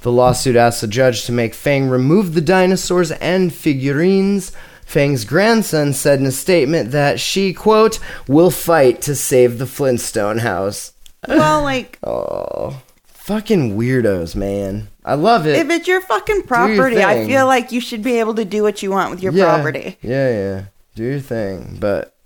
[0.00, 4.52] The lawsuit asked the judge to make Fang remove the dinosaurs and figurines.
[4.84, 7.98] Fang's grandson said in a statement that she, quote,
[8.28, 10.92] will fight to save the Flintstone house.
[11.26, 14.88] Well, like Oh, fucking weirdos, man.
[15.04, 15.56] I love it.
[15.56, 18.82] if it's your fucking property, I feel like you should be able to do what
[18.82, 19.98] you want with your yeah, property.
[20.02, 20.64] Yeah, yeah.
[20.94, 22.16] Do your thing, but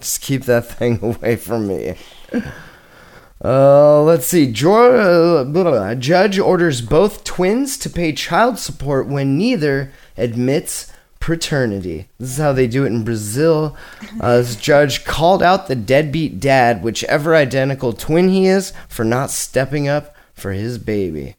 [0.00, 1.94] just keep that thing away from me.
[3.44, 4.52] Uh, let's see.
[4.66, 5.94] Uh.
[5.94, 12.08] Judge orders both twins to pay child support when neither admits paternity.
[12.18, 13.76] This is how they do it in Brazil.
[14.20, 19.30] Uh, this judge called out the deadbeat dad, whichever identical twin he is, for not
[19.30, 21.36] stepping up for his baby.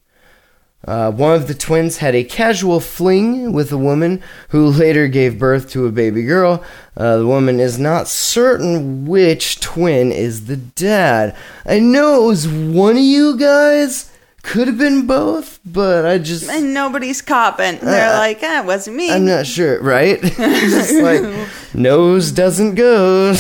[0.86, 5.40] Uh, one of the twins had a casual fling with a woman who later gave
[5.40, 6.64] birth to a baby girl.
[6.96, 11.36] Uh, the woman is not certain which twin is the dad.
[11.66, 14.12] I know it was one of you guys.
[14.44, 16.48] Could have been both, but I just.
[16.48, 17.80] And nobody's copping.
[17.80, 19.12] They're Uh, like, ah, it wasn't me.
[19.12, 20.22] I'm not sure, right?
[20.22, 21.24] just like,
[21.74, 23.34] nose doesn't go.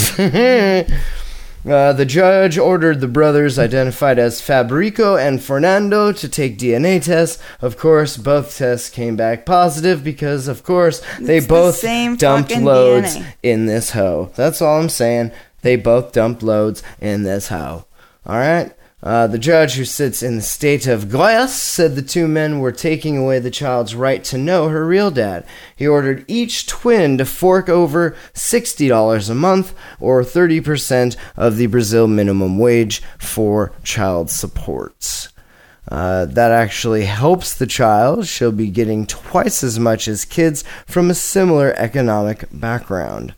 [1.67, 7.41] Uh, the judge ordered the brothers identified as Fabrico and Fernando to take DNA tests.
[7.59, 12.17] Of course, both tests came back positive because, of course, they It's the both same
[12.17, 13.33] dumped loads DNA.
[13.41, 14.31] in this hoe.
[14.35, 15.31] That's all I'm saying.
[15.63, 17.85] They both dumped loads in this hoe.
[18.27, 18.71] All right?
[19.05, 22.71] Uh, the judge, who sits in the state of Goiás, said the two men were
[22.71, 25.45] taking away the child's right to know her real dad.
[25.75, 32.07] He ordered each twin to fork over $60 a month, or 30% of the Brazil
[32.07, 35.29] minimum wage, for child support.
[35.87, 38.25] Uh, that actually helps the child.
[38.25, 43.35] She'll be getting twice as much as kids from a similar economic background.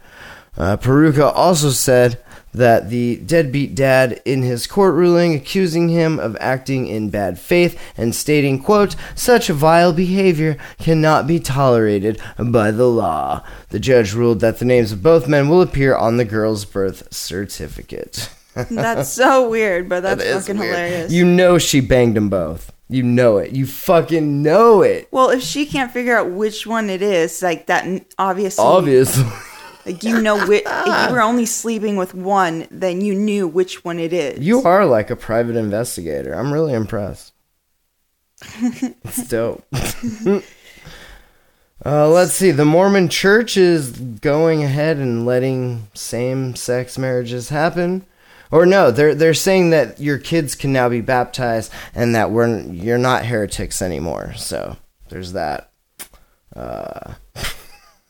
[0.57, 2.23] Uh, Peruca also said
[2.53, 7.79] that the deadbeat dad in his court ruling accusing him of acting in bad faith
[7.95, 13.43] and stating quote such vile behavior cannot be tolerated by the law.
[13.69, 17.13] The judge ruled that the names of both men will appear on the girl's birth
[17.13, 18.29] certificate.
[18.71, 21.11] That's so weird, but that's That fucking hilarious.
[21.11, 22.71] you know she banged them both.
[22.89, 23.51] You know it.
[23.51, 25.09] You fucking know it.
[25.11, 27.85] Well, if she can't figure out which one it is, like that,
[28.17, 29.25] obviously, obviously
[29.87, 33.83] like you know, whi- if you were only sleeping with one, then you knew which
[33.83, 34.39] one it is.
[34.39, 36.33] You are like a private investigator.
[36.33, 37.33] I'm really impressed.
[38.59, 39.65] it's dope.
[41.85, 42.49] Uh, let's see.
[42.49, 48.03] The Mormon Church is going ahead and letting same-sex marriages happen,
[48.51, 52.61] or no, they're they're saying that your kids can now be baptized and that we're
[52.61, 54.33] you're not heretics anymore.
[54.35, 54.75] So
[55.09, 55.69] there's that.
[56.55, 57.13] Uh,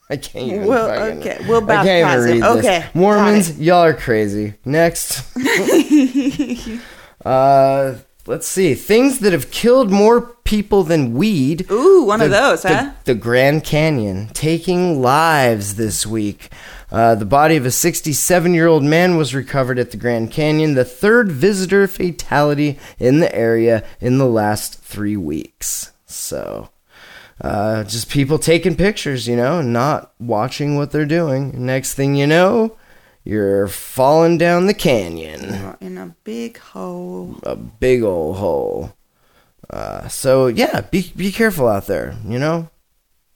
[0.09, 0.65] I can't even.
[0.67, 2.95] Well, fucking- okay, we'll I can't even read Okay, this.
[2.95, 4.53] Mormons, got y'all are crazy.
[4.63, 5.23] Next.
[7.25, 7.95] uh,
[8.25, 8.73] let's see.
[8.73, 11.69] Things that have killed more people than weed.
[11.69, 12.91] Ooh, one of those, the, huh?
[13.03, 16.49] The Grand Canyon taking lives this week.
[16.89, 20.73] Uh, the body of a 67 year old man was recovered at the Grand Canyon,
[20.75, 25.91] the third visitor fatality in the area in the last three weeks.
[26.05, 26.69] So,
[27.41, 31.65] uh, just people taking pictures, you know, and not watching what they're doing.
[31.65, 32.75] Next thing you know,
[33.23, 37.37] you're falling down the canyon In a big hole.
[37.43, 38.93] a big old hole.
[39.69, 42.15] Uh, so yeah, be be careful out there.
[42.25, 42.69] You know,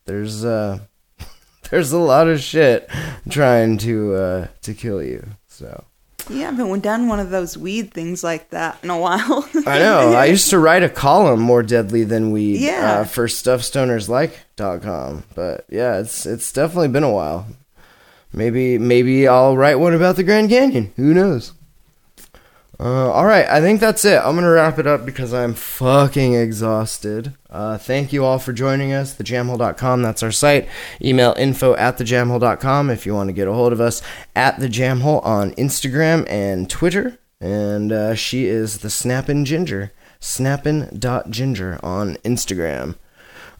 [0.06, 0.80] there's uh,
[1.70, 2.90] there's a lot of shit
[3.30, 5.28] trying to uh, to kill you.
[5.48, 5.84] So
[6.32, 9.48] You haven't done one of those weed things like that in a while.
[9.68, 10.14] I know.
[10.14, 13.00] I used to write a column more deadly than weed Yeah.
[13.02, 15.24] uh, for stuffstonerslike.com.
[15.36, 17.48] But yeah, it's it's definitely been a while.
[18.34, 20.94] Maybe maybe I'll write one about the Grand Canyon.
[20.96, 21.54] Who knows?
[22.80, 24.20] Uh, all right, I think that's it.
[24.24, 27.34] I'm gonna wrap it up because I'm fucking exhausted.
[27.52, 29.16] Uh, thank you all for joining us.
[29.16, 30.70] Thejamhole.com, that's our site.
[31.02, 34.02] Email info at thejamhole.com if you want to get a hold of us.
[34.36, 37.20] At thejamhole on Instagram and Twitter.
[37.42, 39.92] And uh, she is the Snappin' Ginger.
[40.20, 42.96] Snappin.ginger on Instagram.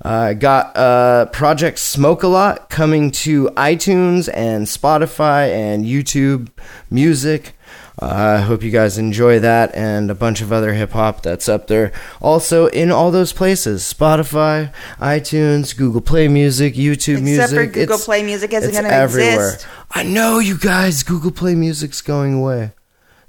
[0.04, 6.50] Uh, got uh, Project Smoke a Lot coming to iTunes and Spotify and YouTube
[6.90, 7.56] Music.
[8.02, 11.50] Uh, I hope you guys enjoy that and a bunch of other hip hop that's
[11.50, 11.92] up there.
[12.22, 17.58] Also, in all those places Spotify, iTunes, Google Play Music, YouTube Except Music.
[17.60, 19.50] for Google it's- Play Music isn't gonna everywhere.
[19.54, 19.68] exist.
[19.92, 21.04] I know, you guys.
[21.04, 22.72] Google Play Music's going away.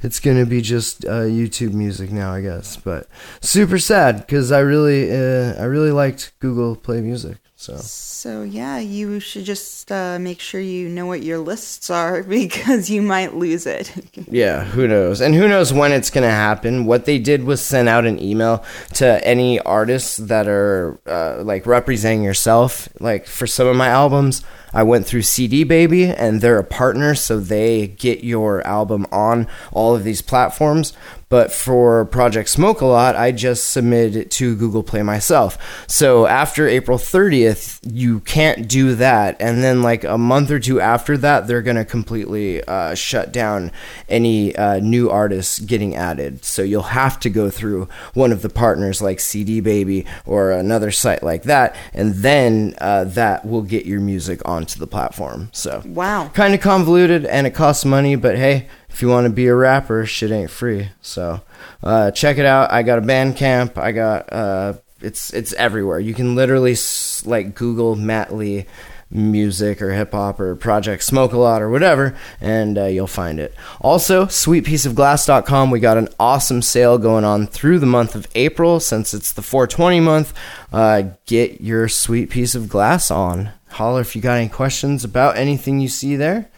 [0.01, 2.77] It's gonna be just uh, YouTube Music now, I guess.
[2.77, 3.09] But
[3.41, 7.37] super sad because I really, uh, I really liked Google Play Music.
[7.63, 12.23] So So yeah, you should just uh, make sure you know what your lists are
[12.41, 13.93] because you might lose it.
[14.29, 15.21] yeah, who knows?
[15.21, 16.87] And who knows when it's gonna happen?
[16.87, 21.65] What they did was send out an email to any artists that are uh, like
[21.65, 22.89] representing yourself.
[22.99, 24.43] Like for some of my albums,
[24.75, 29.47] I went through CD Baby, and they're a partner, so they get your album on
[29.71, 30.95] all of these platforms.
[31.33, 35.57] But for Project Smoke a Lot, I just submitted it to Google Play myself.
[35.89, 39.41] So after April 30th, you can't do that.
[39.41, 43.33] And then, like a month or two after that, they're going to completely uh, shut
[43.33, 43.72] down
[44.11, 46.45] any uh, new artists getting added.
[46.45, 50.91] So you'll have to go through one of the partners like CD Baby or another
[50.91, 51.74] site like that.
[51.95, 55.49] And then uh, that will get your music onto the platform.
[55.53, 56.28] So Wow.
[56.35, 59.55] kind of convoluted and it costs money but hey if you want to be a
[59.55, 60.90] rapper shit ain't free.
[61.01, 61.40] So
[61.82, 62.70] uh, check it out.
[62.70, 63.78] I got a bandcamp.
[63.78, 65.99] I got uh, it's it's everywhere.
[65.99, 66.76] You can literally
[67.24, 68.66] like google matt lee
[69.11, 73.38] music or hip hop or project smoke a lot or whatever and uh, you'll find
[73.38, 73.55] it.
[73.80, 78.80] Also sweetpieceofglass.com we got an awesome sale going on through the month of april.
[78.80, 80.32] Since it's the 420 month
[80.72, 83.51] uh, get your sweet piece of glass on.
[83.68, 86.51] Holler if you got any questions about anything you see there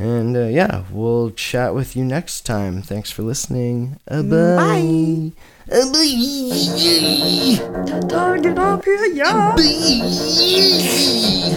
[0.00, 2.80] and uh, yeah, we'll chat with you next time.
[2.80, 4.00] Thanks for listening.
[4.08, 5.32] Uh, bye.
[5.70, 5.92] Uh,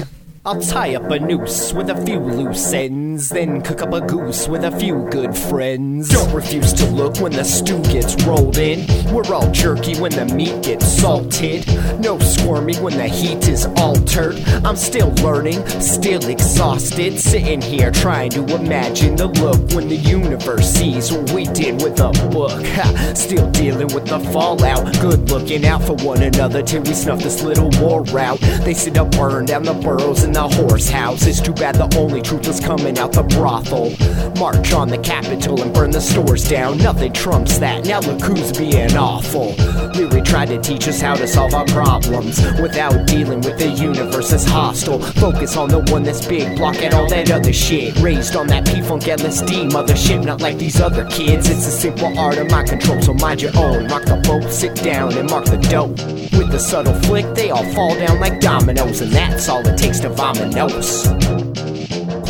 [0.03, 0.13] bye.
[0.45, 4.45] I'll tie up a noose with a few loose ends, then cook up a goose
[4.45, 6.09] with a few good friends.
[6.09, 8.85] Don't refuse to look when the stew gets rolled in.
[9.13, 11.65] We're all jerky when the meat gets salted.
[12.01, 14.37] No squirming when the heat is altered.
[14.65, 17.17] I'm still learning, still exhausted.
[17.21, 21.97] Sitting here trying to imagine the look when the universe sees what we did with
[22.01, 22.51] a book.
[22.51, 24.91] Ha, still dealing with the fallout.
[24.99, 28.41] Good looking out for one another till we snuff this little war out.
[28.41, 31.25] They sit up, burn down the burrows and the horse house.
[31.25, 33.91] It's too bad the only truth is coming out the brothel.
[34.39, 36.77] March on the Capitol and burn the stores down.
[36.77, 37.85] Nothing trumps that.
[37.85, 39.53] Now look who's being awful.
[39.93, 44.33] Leary tried to teach us how to solve our problems without dealing with the universe
[44.33, 44.99] as hostile.
[44.99, 47.95] Focus on the one that's big, block out all that other shit.
[47.99, 51.49] Raised on that P-Funk LSD mothership, not like these other kids.
[51.49, 53.87] It's a simple art of my control, so mind your own.
[53.87, 55.97] Rock the boat, sit down and mark the dope.
[56.37, 59.99] With a subtle flick, they all fall down like dominoes, and that's all it takes
[59.99, 61.03] to vominos.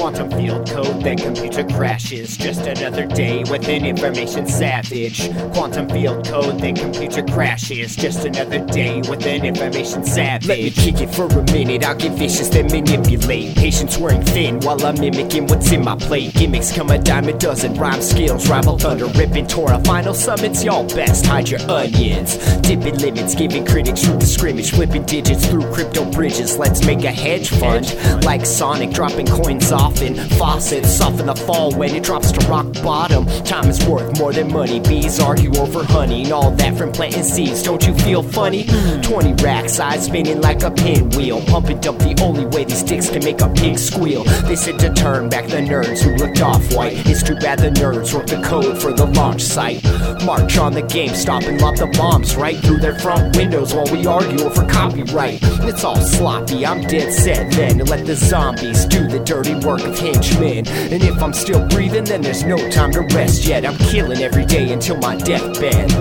[0.03, 2.35] Quantum field code, then computer crashes.
[2.35, 5.33] Just another day with an information savage.
[5.53, 7.95] Quantum field code, then computer crashes.
[7.95, 10.45] Just another day with an information savage.
[10.45, 13.55] Let me kick it for a minute, I'll get vicious, then manipulate.
[13.55, 16.33] Patience wearing thin while I'm mimicking what's in my plate.
[16.33, 19.79] Gimmicks come a dime a dozen, rhyme skills rival thunder, ripping Torah.
[19.85, 22.35] Final summits, y'all best hide your onions.
[22.59, 26.57] Dipping limits, giving critics truth to scrimmage, flipping digits through crypto bridges.
[26.57, 27.85] Let's make a hedge fund.
[28.25, 30.89] Like Sonic, dropping coins off in faucets.
[30.89, 33.25] Soften the fall when it drops to rock bottom.
[33.43, 34.79] Time is worth more than money.
[34.79, 37.63] Bees argue over honey and all that from planting seeds.
[37.63, 38.65] Don't you feel funny?
[39.01, 41.41] 20 racks, eyes spinning like a pinwheel.
[41.45, 44.23] Pumping dump the only way these dicks can make a pig squeal.
[44.47, 47.05] They said to turn back the nerds who looked off white.
[47.05, 49.83] It's too bad the nerds wrote the code for the launch site.
[50.25, 53.87] March on the game, stop and lob the bombs right through their front windows while
[53.91, 55.39] we argue over copyright.
[55.63, 57.79] It's all sloppy, I'm dead set then.
[57.79, 60.67] to Let the zombies do the dirty work of henchmen.
[60.67, 63.65] And if I'm still breathing, then there's no time to rest yet.
[63.65, 65.91] I'm killing every day until my deathbed.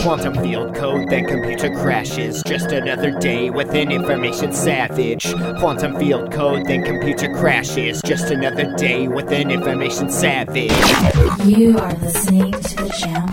[0.00, 2.42] Quantum field code, then computer crashes.
[2.44, 5.32] Just another day with an information savage.
[5.58, 8.00] Quantum field code, then computer crashes.
[8.02, 10.72] Just another day with an information savage.
[11.44, 13.26] You are listening to the Jam.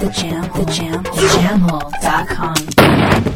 [0.00, 3.31] The Jam, the Jam, the Jamhole.com.